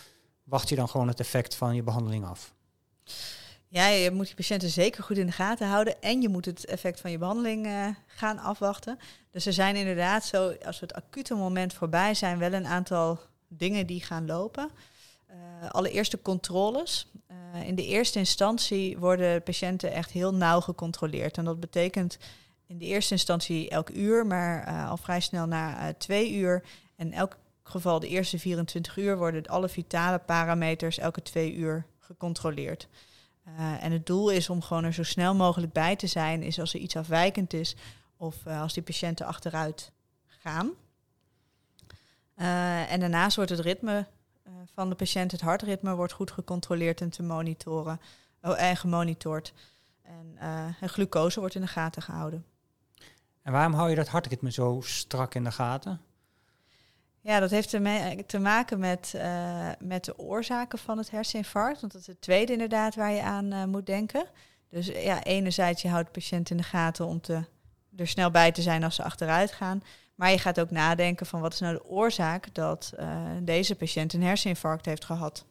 wacht 0.45 0.69
je 0.69 0.77
dan 0.77 0.89
gewoon 0.89 1.09
het 1.09 1.21
effect 1.21 1.55
van 1.55 1.75
je 1.75 1.83
behandeling 1.83 2.25
af? 2.25 2.55
Ja, 3.69 3.87
je 3.87 4.11
moet 4.11 4.29
je 4.29 4.35
patiënten 4.35 4.69
zeker 4.69 5.03
goed 5.03 5.19
in 5.19 5.27
de 5.27 5.33
gaten 5.33 5.69
houden 5.69 6.03
en 6.03 6.23
je 6.23 6.29
moet 6.29 6.45
het 6.45 6.65
effect 6.65 7.01
van 7.01 7.11
je 7.11 7.19
behandeling 7.19 7.67
uh, 7.67 7.89
gaan 8.07 8.39
afwachten. 8.39 8.99
Dus 9.31 9.47
er 9.47 9.53
zijn 9.53 9.77
inderdaad 9.77 10.25
zo, 10.25 10.53
als 10.65 10.81
we 10.81 10.87
het 10.87 10.95
acute 10.95 11.35
moment 11.35 11.75
voorbij 11.75 12.15
zijn, 12.15 12.39
wel 12.39 12.53
een 12.53 12.67
aantal 12.67 13.21
dingen 13.49 13.87
die 13.87 14.01
gaan 14.01 14.27
lopen. 14.27 14.71
Uh, 15.31 15.71
allereerst 15.71 16.11
de 16.11 16.23
controles. 16.23 17.11
Uh, 17.31 17.67
in 17.69 17.75
de 17.75 17.87
eerste 17.87 18.19
instantie 18.19 18.99
worden 18.99 19.43
patiënten 19.43 19.93
echt 19.93 20.11
heel 20.11 20.35
nauw 20.35 20.61
gecontroleerd. 20.61 21.39
En 21.39 21.45
dat 21.45 21.61
betekent 21.61 22.19
in 22.73 22.79
de 22.79 22.85
eerste 22.85 23.13
instantie 23.13 23.69
elk 23.69 23.91
uur, 23.91 24.27
maar 24.27 24.69
uh, 24.69 24.91
al 24.91 24.97
vrij 24.97 25.21
snel 25.21 25.47
na 25.47 25.89
uh, 25.89 25.95
twee 25.99 26.33
uur. 26.33 26.63
En 26.97 27.13
elk 27.13 27.37
geval 27.63 28.01
de 28.01 28.09
eerste 28.09 28.39
24 28.39 28.97
uur 28.97 29.17
worden 29.17 29.47
alle 29.47 29.69
vitale 29.69 30.19
parameters 30.19 30.99
elke 30.99 31.23
twee 31.23 31.55
uur 31.55 31.87
gecontroleerd. 31.99 32.89
Uh, 33.49 33.85
en 33.85 33.93
het 33.93 34.07
doel 34.07 34.31
is 34.31 34.51
om 34.51 34.63
gewoon 34.63 34.85
er 34.85 34.93
zo 34.93 35.03
snel 35.03 35.35
mogelijk 35.35 35.73
bij 35.73 35.97
te 35.97 36.07
zijn, 36.07 36.43
is 36.43 36.61
als 36.61 36.75
er 36.75 36.81
iets 36.81 36.97
afwijkend 36.97 37.53
is 37.53 37.77
of 38.17 38.47
als 38.47 38.73
die 38.73 38.83
patiënten 38.83 39.27
achteruit 39.27 39.93
gaan. 40.27 40.71
En 42.89 43.01
daarnaast 43.01 43.37
wordt 43.37 43.51
het 43.51 43.61
ritme 43.61 44.07
van 44.75 44.89
de 44.89 44.95
patiënt, 44.95 45.31
het 45.31 45.41
hartritme, 45.41 45.95
wordt 45.95 46.13
goed 46.13 46.31
gecontroleerd 46.31 47.01
en 47.01 47.11
te 47.11 47.23
monitoren 47.23 48.01
oh, 48.43 48.63
en 48.63 48.77
gemonitord. 48.77 49.53
En, 50.03 50.37
en 50.81 50.89
glucose 50.89 51.41
wordt 51.41 51.55
in 51.55 51.61
de 51.61 51.67
gaten 51.67 52.03
gehouden. 52.03 52.45
En 53.43 53.53
waarom 53.53 53.73
hou 53.73 53.91
je 53.91 53.97
dat 53.97 54.09
hartritme 54.09 54.53
zo 54.53 54.81
strak 54.85 55.35
in 55.35 55.45
de 55.45 55.53
gaten? 55.53 56.01
Ja, 57.21 57.41
dat 57.41 57.51
heeft 57.51 57.69
te, 58.29 58.39
maken 58.39 58.79
met, 58.79 59.13
uh, 59.17 59.69
met 59.79 60.05
de 60.05 60.19
oorzaken 60.19 60.79
van 60.79 60.99
het 60.99 61.11
herseninfarct. 61.11 61.81
Want 61.81 61.93
dat 61.93 62.01
is 62.01 62.07
het 62.07 62.21
tweede 62.21 62.53
inderdaad 62.53 62.95
waar 62.95 63.13
je 63.13 63.23
aan 63.23 63.53
uh, 63.53 63.65
moet 63.65 63.87
denken. 63.87 64.25
Dus 64.69 64.87
ja, 64.87 65.23
enerzijds 65.23 65.83
je 65.83 65.89
houdt 65.89 66.07
de 66.07 66.21
patiënt 66.21 66.51
in 66.51 66.57
de 66.57 66.63
gaten 66.63 67.07
om 67.07 67.21
te, 67.21 67.45
er 67.97 68.09
snel 68.09 68.31
bij 68.31 68.53
te 68.53 68.63
zijn 68.63 68.85
als 68.85 68.95
ze 68.95 69.03
achteruit 69.03 69.53
gaan. 69.53 69.83
Maar 70.15 70.31
je 70.31 70.39
gaat 70.39 70.61
ook 70.61 70.71
nadenken 70.71 71.27
van 71.27 71.41
wat 71.41 71.53
is 71.53 71.61
nou 71.61 71.75
de 71.75 71.85
oorzaak 71.85 72.55
dat 72.55 72.93
deze 73.41 73.77
patiënt 73.77 74.13
een 74.13 74.23
herseninfarct 74.23 74.87
heeft 74.87 75.05
gehad. 75.05 75.45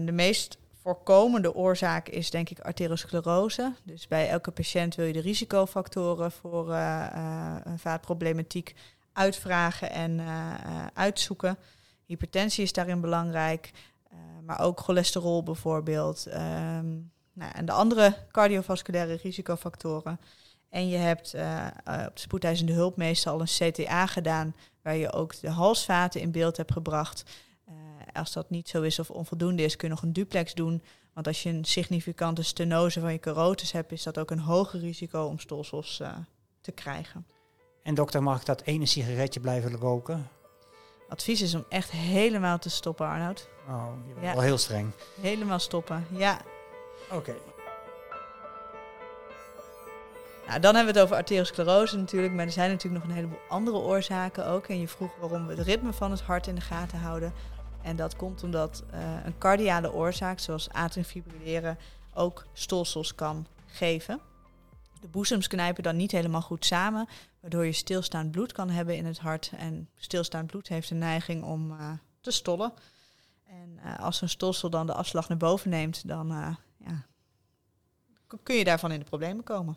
de 0.00 0.12
meest 0.12 0.58
voorkomende 0.88 1.54
oorzaak 1.54 2.08
is 2.08 2.30
denk 2.30 2.50
ik 2.50 2.60
arteriosclerose. 2.60 3.72
Dus 3.84 4.06
bij 4.06 4.28
elke 4.28 4.50
patiënt 4.50 4.94
wil 4.94 5.06
je 5.06 5.12
de 5.12 5.20
risicofactoren 5.20 6.32
voor 6.32 6.66
vaatproblematiek 7.76 8.74
uitvragen 9.12 9.90
en 9.90 10.18
uh, 10.18 10.54
uitzoeken. 10.94 11.58
Hypertensie 12.06 12.64
is 12.64 12.72
daarin 12.72 13.00
belangrijk, 13.00 13.70
maar 14.44 14.60
ook 14.60 14.80
cholesterol 14.80 15.42
bijvoorbeeld. 15.42 16.26
Um, 16.26 17.12
nou, 17.32 17.52
en 17.52 17.64
de 17.64 17.72
andere 17.72 18.16
cardiovasculaire 18.30 19.18
risicofactoren. 19.22 20.20
En 20.68 20.88
je 20.88 20.96
hebt 20.96 21.34
uh, 21.34 21.66
op 21.84 22.14
de 22.14 22.20
spoedeisende 22.20 22.72
hulp 22.72 22.96
meestal 22.96 23.32
al 23.32 23.40
een 23.40 23.72
CTA 23.72 24.06
gedaan, 24.06 24.54
waar 24.82 24.96
je 24.96 25.12
ook 25.12 25.40
de 25.40 25.50
halsvaten 25.50 26.20
in 26.20 26.30
beeld 26.30 26.56
hebt 26.56 26.72
gebracht. 26.72 27.24
Als 28.18 28.32
dat 28.32 28.50
niet 28.50 28.68
zo 28.68 28.82
is 28.82 28.98
of 28.98 29.10
onvoldoende 29.10 29.62
is, 29.62 29.76
kun 29.76 29.88
je 29.88 29.94
nog 29.94 30.02
een 30.02 30.12
duplex 30.12 30.54
doen. 30.54 30.82
Want 31.14 31.26
als 31.26 31.42
je 31.42 31.48
een 31.48 31.64
significante 31.64 32.42
stenose 32.42 33.00
van 33.00 33.12
je 33.12 33.18
carotis 33.18 33.72
hebt, 33.72 33.92
is 33.92 34.02
dat 34.02 34.18
ook 34.18 34.30
een 34.30 34.38
hoger 34.38 34.80
risico 34.80 35.24
om 35.24 35.38
stolsels 35.38 36.02
te 36.60 36.72
krijgen. 36.72 37.26
En 37.82 37.94
dokter, 37.94 38.22
mag 38.22 38.40
ik 38.40 38.46
dat 38.46 38.62
ene 38.62 38.86
sigaretje 38.86 39.40
blijven 39.40 39.76
roken? 39.76 40.28
Advies 41.08 41.42
is 41.42 41.54
om 41.54 41.64
echt 41.68 41.90
helemaal 41.90 42.58
te 42.58 42.70
stoppen, 42.70 43.06
Arnoud. 43.06 43.48
Oh, 43.68 43.92
je 44.06 44.12
bent 44.12 44.26
ja. 44.26 44.32
wel 44.32 44.42
heel 44.42 44.58
streng. 44.58 44.90
Helemaal 45.20 45.58
stoppen, 45.58 46.06
ja. 46.10 46.40
Oké. 47.10 47.34
Nou, 50.46 50.60
dan 50.60 50.74
hebben 50.74 50.94
we 50.94 51.00
het 51.00 51.08
over 51.08 51.16
arteriosclerose 51.16 51.96
natuurlijk, 51.96 52.32
maar 52.32 52.44
er 52.44 52.52
zijn 52.52 52.70
natuurlijk 52.70 53.04
nog 53.04 53.10
een 53.10 53.16
heleboel 53.18 53.40
andere 53.48 53.76
oorzaken 53.76 54.46
ook. 54.46 54.66
En 54.66 54.80
je 54.80 54.88
vroeg 54.88 55.10
waarom 55.20 55.46
we 55.46 55.54
het 55.54 55.66
ritme 55.66 55.92
van 55.92 56.10
het 56.10 56.20
hart 56.20 56.46
in 56.46 56.54
de 56.54 56.60
gaten 56.60 56.98
houden. 56.98 57.32
En 57.82 57.96
dat 57.96 58.16
komt 58.16 58.42
omdat 58.42 58.84
uh, 58.94 59.24
een 59.24 59.38
cardiale 59.38 59.92
oorzaak, 59.92 60.38
zoals 60.38 60.70
atriumfibrilleren, 60.70 61.78
ook 62.14 62.46
stolsels 62.52 63.14
kan 63.14 63.46
geven. 63.66 64.20
De 65.00 65.08
boezems 65.08 65.46
knijpen 65.46 65.82
dan 65.82 65.96
niet 65.96 66.12
helemaal 66.12 66.42
goed 66.42 66.64
samen, 66.64 67.08
waardoor 67.40 67.64
je 67.64 67.72
stilstaand 67.72 68.30
bloed 68.30 68.52
kan 68.52 68.70
hebben 68.70 68.96
in 68.96 69.06
het 69.06 69.18
hart. 69.18 69.52
En 69.56 69.88
stilstaand 69.96 70.46
bloed 70.46 70.68
heeft 70.68 70.90
een 70.90 70.98
neiging 70.98 71.44
om 71.44 71.70
uh, 71.70 71.90
te 72.20 72.30
stollen. 72.30 72.72
En 73.46 73.78
uh, 73.84 73.98
als 73.98 74.20
een 74.20 74.28
stolsel 74.28 74.70
dan 74.70 74.86
de 74.86 74.94
afslag 74.94 75.28
naar 75.28 75.38
boven 75.38 75.70
neemt, 75.70 76.08
dan 76.08 76.28
ja, 76.78 77.06
kun 78.42 78.54
je 78.54 78.64
daarvan 78.64 78.92
in 78.92 78.98
de 78.98 79.04
problemen 79.04 79.44
komen. 79.44 79.76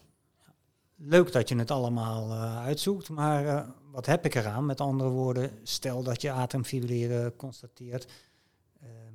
Leuk 1.04 1.32
dat 1.32 1.50
je 1.50 1.56
het 1.56 1.72
allemaal 1.72 2.32
uitzoekt, 2.58 3.10
maar 3.10 3.66
wat 3.92 4.06
heb 4.06 4.26
ik 4.26 4.36
eraan? 4.36 4.66
Met 4.66 4.82
andere 4.82 5.10
woorden, 5.10 5.52
stel 5.64 6.04
dat 6.04 6.22
je 6.22 6.32
atriumfibrilleren 6.32 7.36
constateert. 7.36 8.12
Ehm, 8.82 9.14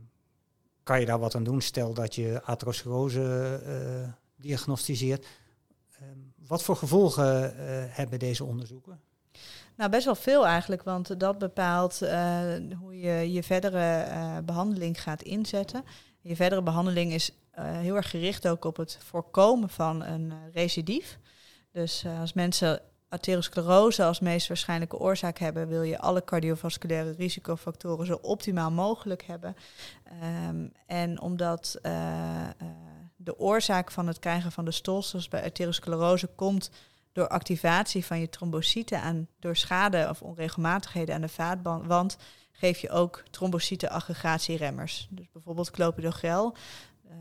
kan 0.82 1.00
je 1.00 1.06
daar 1.06 1.18
wat 1.18 1.34
aan 1.34 1.44
doen? 1.44 1.60
Stel 1.60 1.94
dat 1.94 2.14
je 2.14 2.42
atherosclerose 2.42 3.60
diagnosticeert 4.36 5.26
Ehm, 6.00 6.18
wat 6.46 6.62
voor 6.62 6.76
gevolgen 6.76 7.58
eh, 7.58 7.84
hebben 7.88 8.18
deze 8.18 8.44
onderzoeken? 8.44 9.00
Nou, 9.76 9.90
best 9.90 10.04
wel 10.04 10.14
veel 10.14 10.46
eigenlijk, 10.46 10.82
want 10.82 11.20
dat 11.20 11.38
bepaalt 11.38 11.98
hoe 12.80 12.98
je 12.98 13.32
je 13.32 13.42
verdere 13.42 14.42
behandeling 14.44 15.02
gaat 15.02 15.22
inzetten. 15.22 15.84
Je 16.20 16.36
verdere 16.36 16.62
behandeling 16.62 17.12
is 17.12 17.30
heel 17.52 17.96
erg 17.96 18.10
gericht 18.10 18.48
ook 18.48 18.64
op 18.64 18.76
het 18.76 18.98
voorkomen 19.02 19.68
van 19.68 20.02
een 20.02 20.32
recidief. 20.52 21.18
Dus 21.76 22.04
als 22.20 22.32
mensen 22.32 22.80
atherosclerose 23.08 24.04
als 24.04 24.20
meest 24.20 24.48
waarschijnlijke 24.48 24.98
oorzaak 24.98 25.38
hebben, 25.38 25.68
wil 25.68 25.82
je 25.82 25.98
alle 25.98 26.24
cardiovasculaire 26.24 27.10
risicofactoren 27.10 28.06
zo 28.06 28.18
optimaal 28.22 28.70
mogelijk 28.70 29.22
hebben. 29.22 29.56
Um, 30.48 30.72
en 30.86 31.20
omdat 31.20 31.78
de 33.16 33.38
oorzaak 33.38 33.90
van 33.90 34.06
het 34.06 34.18
krijgen 34.18 34.52
van 34.52 34.64
de 34.64 34.70
stolsels 34.70 35.28
bij 35.28 35.42
arteriosclerose 35.42 36.26
komt 36.26 36.70
door 37.12 37.28
activatie 37.28 38.04
van 38.04 38.20
je 38.20 38.28
trombocyten 38.28 39.02
aan, 39.02 39.28
door 39.38 39.56
schade 39.56 40.06
of 40.10 40.22
onregelmatigheden 40.22 41.14
aan 41.14 41.20
de 41.20 41.28
vaatwand, 41.28 42.16
geef 42.52 42.78
je 42.78 42.90
ook 42.90 43.22
trombocytenaggregatieremmers. 43.30 45.08
Dus 45.10 45.26
bijvoorbeeld 45.32 45.70
clopidogrel, 45.70 46.54
uh, 47.04 47.12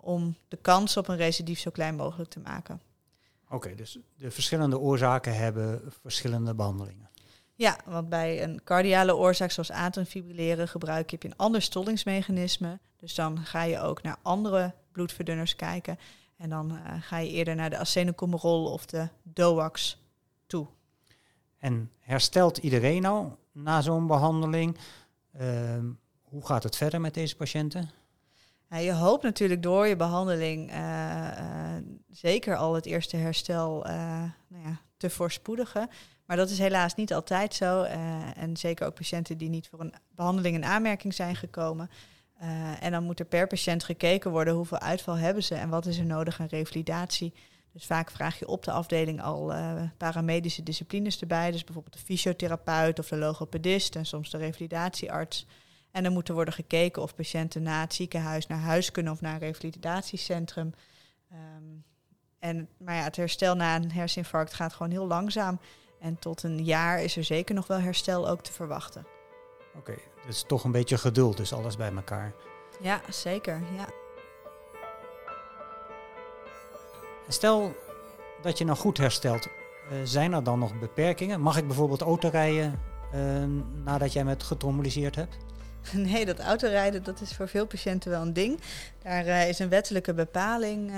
om 0.00 0.36
de 0.48 0.56
kans 0.56 0.96
op 0.96 1.08
een 1.08 1.16
recidief 1.16 1.58
zo 1.58 1.70
klein 1.70 1.96
mogelijk 1.96 2.30
te 2.30 2.40
maken. 2.40 2.80
Oké, 3.48 3.74
dus 3.74 3.98
de 4.16 4.30
verschillende 4.30 4.78
oorzaken 4.78 5.36
hebben 5.36 5.82
verschillende 6.00 6.54
behandelingen. 6.54 7.10
Ja, 7.54 7.78
want 7.84 8.08
bij 8.08 8.42
een 8.42 8.60
cardiale 8.64 9.16
oorzaak 9.16 9.50
zoals 9.50 9.70
atriumfibrilleren 9.70 10.68
gebruik 10.68 11.10
je 11.10 11.18
een 11.20 11.36
ander 11.36 11.62
stollingsmechanisme. 11.62 12.78
Dus 12.96 13.14
dan 13.14 13.38
ga 13.38 13.62
je 13.62 13.80
ook 13.80 14.02
naar 14.02 14.16
andere 14.22 14.74
bloedverdunners 14.92 15.56
kijken. 15.56 15.98
En 16.36 16.50
dan 16.50 16.72
uh, 16.72 16.78
ga 17.00 17.18
je 17.18 17.30
eerder 17.30 17.54
naar 17.54 17.70
de 17.70 17.78
acenocomerol 17.78 18.72
of 18.72 18.86
de 18.86 19.08
DOAX 19.22 20.02
toe. 20.46 20.66
En 21.58 21.90
herstelt 21.98 22.56
iedereen 22.58 23.02
nou 23.02 23.28
na 23.52 23.80
zo'n 23.80 24.06
behandeling? 24.06 24.78
Uh, 25.40 25.78
hoe 26.22 26.46
gaat 26.46 26.62
het 26.62 26.76
verder 26.76 27.00
met 27.00 27.14
deze 27.14 27.36
patiënten? 27.36 27.90
Je 28.68 28.92
hoopt 28.92 29.22
natuurlijk 29.22 29.62
door 29.62 29.86
je 29.86 29.96
behandeling 29.96 30.70
uh, 30.70 30.93
zeker 32.16 32.56
al 32.56 32.74
het 32.74 32.86
eerste 32.86 33.16
herstel 33.16 33.82
nou 34.48 34.64
ja, 34.64 34.80
te 34.96 35.10
voorspoedigen. 35.10 35.88
Maar 36.26 36.36
dat 36.36 36.50
is 36.50 36.58
helaas 36.58 36.94
niet 36.94 37.14
altijd 37.14 37.54
zo. 37.54 37.82
en 38.36 38.56
zeker 38.56 38.86
ook 38.86 38.94
patiënten 38.94 39.38
die 39.38 39.48
niet 39.48 39.68
voor 39.68 39.80
een 39.80 39.94
behandeling 40.10 40.54
in 40.54 40.64
aanmerking 40.64 41.14
zijn 41.14 41.36
gekomen. 41.36 41.90
Uh, 42.42 42.82
en 42.82 42.92
dan 42.92 43.04
moet 43.04 43.18
er 43.18 43.26
per 43.26 43.46
patiënt 43.46 43.84
gekeken 43.84 44.30
worden 44.30 44.54
hoeveel 44.54 44.78
uitval 44.78 45.16
hebben 45.16 45.42
ze 45.42 45.54
en 45.54 45.68
wat 45.68 45.86
is 45.86 45.98
er 45.98 46.04
nodig 46.04 46.40
aan 46.40 46.46
revalidatie. 46.46 47.34
Dus 47.72 47.86
vaak 47.86 48.10
vraag 48.10 48.38
je 48.38 48.48
op 48.48 48.64
de 48.64 48.70
afdeling 48.70 49.22
al 49.22 49.52
paramedische 49.96 50.62
disciplines 50.62 51.20
erbij. 51.20 51.50
Dus 51.50 51.64
bijvoorbeeld 51.64 51.94
de 51.94 52.04
fysiotherapeut 52.04 52.98
of 52.98 53.08
de 53.08 53.16
logopedist 53.16 53.96
en 53.96 54.06
soms 54.06 54.30
de 54.30 54.38
revalidatiearts. 54.38 55.46
En 55.90 56.02
dan 56.02 56.12
moet 56.12 56.28
er 56.28 56.34
worden 56.34 56.54
gekeken 56.54 57.02
of 57.02 57.14
patiënten 57.14 57.62
na 57.62 57.80
het 57.80 57.94
ziekenhuis 57.94 58.46
naar 58.46 58.58
huis 58.58 58.90
kunnen 58.90 59.12
of 59.12 59.20
naar 59.20 59.34
een 59.34 59.40
revalidatiecentrum. 59.40 60.72
Um, 61.32 61.84
en, 62.44 62.68
maar 62.78 62.94
ja, 62.94 63.02
het 63.02 63.16
herstel 63.16 63.54
na 63.54 63.76
een 63.76 63.92
herseninfarct 63.92 64.54
gaat 64.54 64.72
gewoon 64.72 64.92
heel 64.92 65.06
langzaam. 65.06 65.60
En 66.00 66.18
tot 66.18 66.42
een 66.42 66.64
jaar 66.64 67.02
is 67.02 67.16
er 67.16 67.24
zeker 67.24 67.54
nog 67.54 67.66
wel 67.66 67.78
herstel 67.78 68.28
ook 68.28 68.40
te 68.40 68.52
verwachten. 68.52 69.06
Oké, 69.68 69.78
okay, 69.78 70.04
dus 70.26 70.44
toch 70.46 70.64
een 70.64 70.72
beetje 70.72 70.98
geduld, 70.98 71.36
dus 71.36 71.52
alles 71.52 71.76
bij 71.76 71.92
elkaar. 71.94 72.34
Ja, 72.80 73.00
zeker. 73.10 73.62
Ja. 73.76 73.86
Stel 77.28 77.74
dat 78.42 78.58
je 78.58 78.64
nou 78.64 78.78
goed 78.78 78.98
herstelt, 78.98 79.46
uh, 79.46 79.98
zijn 80.04 80.32
er 80.32 80.44
dan 80.44 80.58
nog 80.58 80.78
beperkingen? 80.78 81.40
Mag 81.40 81.56
ik 81.56 81.66
bijvoorbeeld 81.66 82.00
autorijden 82.00 82.80
uh, 83.14 83.44
nadat 83.84 84.12
jij 84.12 84.24
met 84.24 84.42
getromboliseerd 84.42 85.14
hebt? 85.14 85.36
Nee, 85.92 86.24
dat 86.26 86.40
autorijden 86.40 87.02
dat 87.02 87.20
is 87.20 87.32
voor 87.32 87.48
veel 87.48 87.66
patiënten 87.66 88.10
wel 88.10 88.22
een 88.22 88.32
ding. 88.32 88.60
Daar 89.02 89.26
uh, 89.26 89.48
is 89.48 89.58
een 89.58 89.68
wettelijke 89.68 90.14
bepaling 90.14 90.92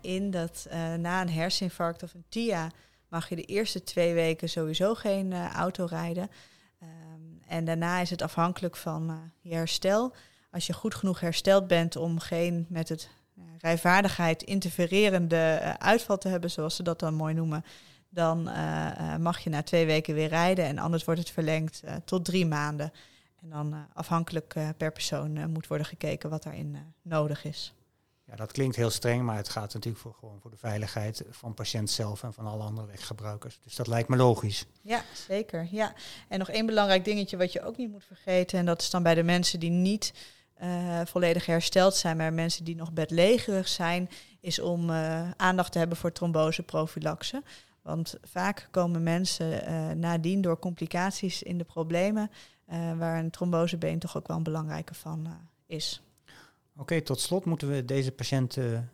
in 0.00 0.30
dat 0.30 0.66
na 0.98 1.20
een 1.20 1.30
herseninfarct 1.30 2.02
of 2.02 2.14
een 2.14 2.24
TIA 2.28 2.70
mag 3.08 3.28
je 3.28 3.36
de 3.36 3.44
eerste 3.44 3.82
twee 3.82 4.14
weken 4.14 4.48
sowieso 4.48 4.94
geen 4.94 5.34
auto 5.48 5.84
rijden. 5.84 6.30
En 7.46 7.64
daarna 7.64 8.00
is 8.00 8.10
het 8.10 8.22
afhankelijk 8.22 8.76
van 8.76 9.32
je 9.40 9.54
herstel. 9.54 10.14
Als 10.50 10.66
je 10.66 10.72
goed 10.72 10.94
genoeg 10.94 11.20
hersteld 11.20 11.66
bent 11.66 11.96
om 11.96 12.18
geen 12.18 12.66
met 12.68 12.88
het 12.88 13.08
rijvaardigheid 13.58 14.42
interfererende 14.42 15.74
uitval 15.78 16.18
te 16.18 16.28
hebben, 16.28 16.50
zoals 16.50 16.76
ze 16.76 16.82
dat 16.82 16.98
dan 16.98 17.14
mooi 17.14 17.34
noemen, 17.34 17.64
dan 18.08 18.48
eh, 18.48 19.16
mag 19.16 19.38
je 19.38 19.50
na 19.50 19.62
twee 19.62 19.86
weken 19.86 20.14
weer 20.14 20.28
rijden. 20.28 20.64
En 20.64 20.78
anders 20.78 21.04
wordt 21.04 21.20
het 21.20 21.30
verlengd 21.30 21.82
tot 22.04 22.24
drie 22.24 22.46
maanden. 22.46 22.92
En 23.42 23.50
dan 23.50 23.86
afhankelijk 23.92 24.54
per 24.76 24.92
persoon 24.92 25.50
moet 25.50 25.66
worden 25.66 25.86
gekeken 25.86 26.30
wat 26.30 26.42
daarin 26.42 26.94
nodig 27.02 27.44
is. 27.44 27.74
Ja, 28.24 28.36
dat 28.36 28.52
klinkt 28.52 28.76
heel 28.76 28.90
streng, 28.90 29.22
maar 29.22 29.36
het 29.36 29.48
gaat 29.48 29.74
natuurlijk 29.74 30.02
voor, 30.02 30.14
gewoon 30.14 30.40
voor 30.40 30.50
de 30.50 30.56
veiligheid 30.56 31.24
van 31.30 31.54
patiënt 31.54 31.90
zelf 31.90 32.22
en 32.22 32.32
van 32.32 32.46
alle 32.46 32.62
andere 32.62 32.86
weggebruikers. 32.86 33.60
Dus 33.62 33.76
dat 33.76 33.86
lijkt 33.86 34.08
me 34.08 34.16
logisch. 34.16 34.66
Ja, 34.82 35.02
zeker. 35.26 35.68
Ja. 35.70 35.94
En 36.28 36.38
nog 36.38 36.48
één 36.48 36.66
belangrijk 36.66 37.04
dingetje 37.04 37.36
wat 37.36 37.52
je 37.52 37.62
ook 37.62 37.76
niet 37.76 37.90
moet 37.90 38.04
vergeten, 38.04 38.58
en 38.58 38.66
dat 38.66 38.80
is 38.80 38.90
dan 38.90 39.02
bij 39.02 39.14
de 39.14 39.22
mensen 39.22 39.60
die 39.60 39.70
niet 39.70 40.12
volledig 41.04 41.46
hersteld 41.46 41.94
zijn, 41.94 42.16
maar 42.16 42.32
mensen 42.32 42.64
die 42.64 42.76
nog 42.76 42.92
bedlegerig 42.92 43.68
zijn, 43.68 44.08
is 44.40 44.58
om 44.58 44.90
aandacht 45.36 45.72
te 45.72 45.78
hebben 45.78 45.96
voor 45.96 46.12
tromboseprofilaxe. 46.12 47.42
Want 47.82 48.14
vaak 48.22 48.68
komen 48.70 49.02
mensen 49.02 49.98
nadien 50.00 50.40
door 50.40 50.58
complicaties 50.58 51.42
in 51.42 51.58
de 51.58 51.64
problemen, 51.64 52.30
waar 52.98 53.18
een 53.18 53.30
trombosebeen 53.30 53.98
toch 53.98 54.16
ook 54.16 54.26
wel 54.26 54.36
een 54.36 54.42
belangrijke 54.42 54.94
van 54.94 55.28
is. 55.66 56.02
Oké, 56.76 57.00
tot 57.00 57.20
slot 57.20 57.44
moeten 57.44 57.68
we 57.68 57.84
deze 57.84 58.12
patiënten 58.12 58.90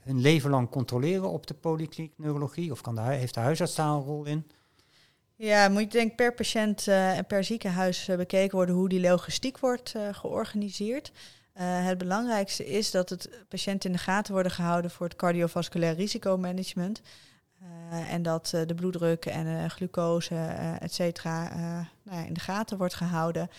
hun 0.00 0.20
leven 0.20 0.50
lang 0.50 0.68
controleren 0.68 1.30
op 1.30 1.46
de 1.46 1.54
polykliniek 1.54 2.12
neurologie? 2.16 2.72
Of 2.72 2.80
kan 2.80 2.94
de, 2.94 3.00
heeft 3.00 3.34
de 3.34 3.40
huisarts 3.40 3.74
daar 3.74 3.88
een 3.88 4.02
rol 4.02 4.24
in? 4.24 4.50
Ja, 5.34 5.68
moet 5.68 5.80
je 5.80 5.88
denk 5.88 6.16
per 6.16 6.34
patiënt 6.34 6.86
uh, 6.86 7.16
en 7.16 7.26
per 7.26 7.44
ziekenhuis 7.44 8.10
bekeken 8.16 8.56
worden 8.56 8.74
hoe 8.74 8.88
die 8.88 9.00
logistiek 9.00 9.58
wordt 9.58 9.94
georganiseerd. 10.12 11.12
het 11.58 11.98
belangrijkste 11.98 12.66
is 12.66 12.90
dat 12.90 13.08
het 13.08 13.30
patiënten 13.48 13.90
in 13.90 13.96
de 13.96 14.02
gaten 14.02 14.32
worden 14.32 14.52
gehouden 14.52 14.90
voor 14.90 15.06
het 15.06 15.16
cardiovasculair 15.16 15.94
risicomanagement. 15.94 17.02
En 17.90 18.22
dat 18.22 18.46
de 18.66 18.74
bloeddruk 18.74 19.26
en 19.26 19.70
glucose, 19.70 20.34
et 20.80 20.94
cetera, 20.94 21.48
nou 22.02 22.18
ja, 22.18 22.26
in 22.26 22.32
de 22.32 22.40
gaten 22.40 22.78
wordt 22.78 22.94
gehouden. 22.94 23.50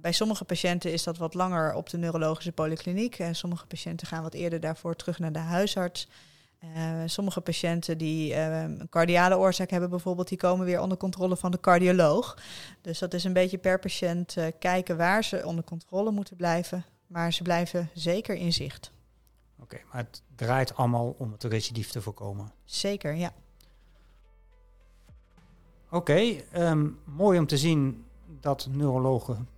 bij 0.00 0.12
sommige 0.12 0.44
patiënten 0.44 0.92
is 0.92 1.02
dat 1.02 1.16
wat 1.16 1.34
langer 1.34 1.74
op 1.74 1.90
de 1.90 1.98
neurologische 1.98 2.52
polykliniek. 2.52 3.18
En 3.18 3.34
sommige 3.34 3.66
patiënten 3.66 4.06
gaan 4.06 4.22
wat 4.22 4.34
eerder 4.34 4.60
daarvoor 4.60 4.96
terug 4.96 5.18
naar 5.18 5.32
de 5.32 5.38
huisarts. 5.38 6.08
Uh, 6.64 7.02
sommige 7.06 7.40
patiënten 7.40 7.98
die 7.98 8.30
uh, 8.30 8.62
een 8.62 8.86
cardiale 8.90 9.36
oorzaak 9.36 9.70
hebben 9.70 9.90
bijvoorbeeld, 9.90 10.28
die 10.28 10.38
komen 10.38 10.66
weer 10.66 10.80
onder 10.80 10.98
controle 10.98 11.36
van 11.36 11.50
de 11.50 11.60
cardioloog. 11.60 12.38
Dus 12.80 12.98
dat 12.98 13.14
is 13.14 13.24
een 13.24 13.32
beetje 13.32 13.58
per 13.58 13.78
patiënt 13.78 14.36
uh, 14.36 14.46
kijken 14.58 14.96
waar 14.96 15.24
ze 15.24 15.42
onder 15.44 15.64
controle 15.64 16.10
moeten 16.10 16.36
blijven. 16.36 16.84
Maar 17.06 17.32
ze 17.32 17.42
blijven 17.42 17.90
zeker 17.94 18.34
in 18.34 18.52
zicht. 18.52 18.92
Oké, 19.60 19.78
maar 19.92 19.96
het 19.96 20.22
draait 20.36 20.76
allemaal 20.76 21.14
om 21.18 21.32
het 21.32 21.44
recidief 21.44 21.90
te 21.90 22.00
voorkomen. 22.00 22.52
Zeker, 22.64 23.14
ja. 23.14 23.32
Oké, 25.90 26.36
um, 26.56 26.98
mooi 27.04 27.38
om 27.38 27.46
te 27.46 27.58
zien 27.58 28.04
dat 28.40 28.68
neurologen 28.70 29.48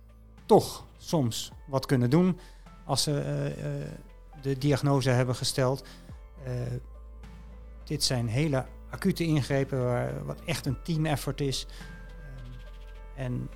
toch 0.45 0.85
soms 0.97 1.51
wat 1.67 1.85
kunnen 1.85 2.09
doen 2.09 2.39
als 2.85 3.03
ze 3.03 3.11
de 4.41 4.57
diagnose 4.57 5.09
hebben 5.09 5.35
gesteld. 5.35 5.83
Uh, 6.47 6.51
dit 7.83 8.03
zijn 8.03 8.27
hele 8.27 8.65
acute 8.89 9.23
ingrepen 9.23 9.83
waar 9.83 10.25
wat 10.25 10.41
echt 10.45 10.65
een 10.65 10.81
team 10.83 11.05
effort 11.05 11.41
is. 11.41 11.67
Um, 11.67 12.53
en 13.15 13.49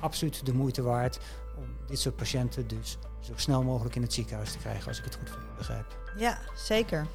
absoluut 0.00 0.46
de 0.46 0.54
moeite 0.54 0.82
waard 0.82 1.20
om 1.56 1.64
dit 1.86 1.98
soort 1.98 2.16
patiënten 2.16 2.68
dus 2.68 2.98
zo 3.20 3.32
snel 3.36 3.62
mogelijk 3.62 3.96
in 3.96 4.02
het 4.02 4.12
ziekenhuis 4.12 4.52
te 4.52 4.58
krijgen, 4.58 4.88
als 4.88 4.98
ik 4.98 5.04
het 5.04 5.16
goed 5.16 5.56
begrijp. 5.56 5.96
Ja, 6.16 6.38
zeker. 6.54 7.06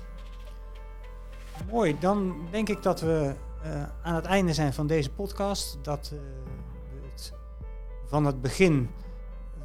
Mooi, 1.71 1.99
dan 1.99 2.47
denk 2.51 2.69
ik 2.69 2.83
dat 2.83 3.01
we 3.01 3.35
aan 4.03 4.15
het 4.15 4.25
einde 4.25 4.53
zijn 4.53 4.73
van 4.73 4.87
deze 4.87 5.09
podcast. 5.09 5.77
Dat 5.81 6.11
uh, 6.13 6.19
we 6.89 7.07
het 7.11 7.33
van 8.05 8.25
het 8.25 8.41
begin 8.41 8.89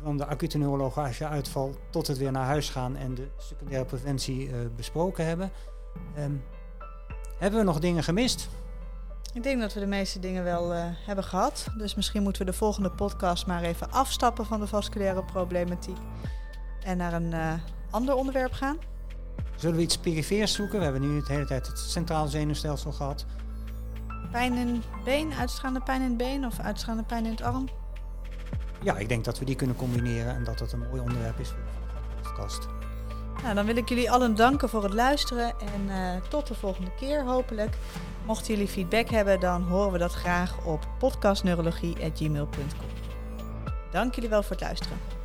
van 0.03 0.17
de 0.17 0.27
acute 0.27 0.59
neurologische 0.59 1.27
uitval 1.27 1.75
tot 1.91 2.07
het 2.07 2.19
weer 2.19 2.33
naar 2.33 2.47
huis 2.47 2.71
gaan 2.71 2.97
en 2.97 3.15
de 3.15 3.29
secundaire 3.37 3.87
preventie 3.87 4.49
uh, 4.49 4.55
besproken 4.77 5.27
hebben. 5.27 5.51
Um, 6.19 6.45
hebben 7.39 7.59
we 7.61 7.67
nog 7.67 7.79
dingen 7.79 8.03
gemist? 8.03 8.49
Ik 9.33 9.43
denk 9.43 9.61
dat 9.61 9.75
we 9.75 9.81
de 9.81 9.87
meeste 9.87 10.19
dingen 10.19 10.45
wel 10.45 10.75
uh, 10.75 10.85
hebben 10.85 11.25
gehad. 11.25 11.67
Dus 11.77 11.95
misschien 11.95 12.23
moeten 12.23 12.45
we 12.45 12.51
de 12.51 12.57
volgende 12.57 12.91
podcast 12.91 13.47
maar 13.47 13.63
even 13.63 13.91
afstappen 13.91 14.47
van 14.47 14.61
de 14.61 14.67
vasculaire 14.67 15.25
problematiek. 15.25 15.97
En 16.85 16.97
naar 16.97 17.13
een 17.13 17.33
uh, 17.33 17.53
ander 17.91 18.15
onderwerp 18.15 18.53
gaan. 18.53 18.77
Zullen 19.57 19.77
we 19.77 19.83
iets 19.83 19.99
perifeers 19.99 20.53
zoeken? 20.53 20.79
We 20.79 20.85
hebben 20.85 21.03
nu 21.03 21.21
de 21.21 21.33
hele 21.33 21.47
tijd 21.47 21.67
het 21.67 21.79
centraal 21.79 22.27
zenuwstelsel 22.27 22.93
gehad. 22.93 23.27
Pijn 24.31 24.55
in 24.55 24.69
het 24.69 25.05
been, 25.05 25.33
uitstraande 25.33 25.81
pijn 25.81 26.03
in 26.03 26.09
het 26.09 26.17
been 26.17 26.47
of 26.47 26.59
uitstraande 26.59 27.03
pijn 27.03 27.25
in 27.25 27.31
het 27.31 27.43
arm? 27.43 27.69
Ja, 28.83 28.97
ik 28.97 29.09
denk 29.09 29.25
dat 29.25 29.39
we 29.39 29.45
die 29.45 29.55
kunnen 29.55 29.77
combineren 29.77 30.35
en 30.35 30.45
dat 30.45 30.59
dat 30.59 30.73
een 30.73 30.89
mooi 30.89 31.01
onderwerp 31.01 31.39
is 31.39 31.49
voor 31.49 31.59
de 31.59 32.23
podcast. 32.23 32.69
Nou, 33.43 33.55
dan 33.55 33.67
wil 33.67 33.77
ik 33.77 33.89
jullie 33.89 34.11
allen 34.11 34.35
danken 34.35 34.69
voor 34.69 34.83
het 34.83 34.95
luisteren 34.95 35.55
en 35.61 35.87
uh, 35.89 36.17
tot 36.29 36.47
de 36.47 36.55
volgende 36.55 36.95
keer 36.95 37.25
hopelijk. 37.25 37.77
Mochten 38.25 38.55
jullie 38.55 38.69
feedback 38.69 39.09
hebben, 39.09 39.41
dan 39.41 39.63
horen 39.63 39.93
we 39.93 39.99
dat 39.99 40.13
graag 40.13 40.65
op 40.65 40.89
podcastneurologie.gmail.com. 40.99 42.89
Dank 43.91 44.15
jullie 44.15 44.31
wel 44.31 44.43
voor 44.43 44.51
het 44.51 44.61
luisteren. 44.61 45.20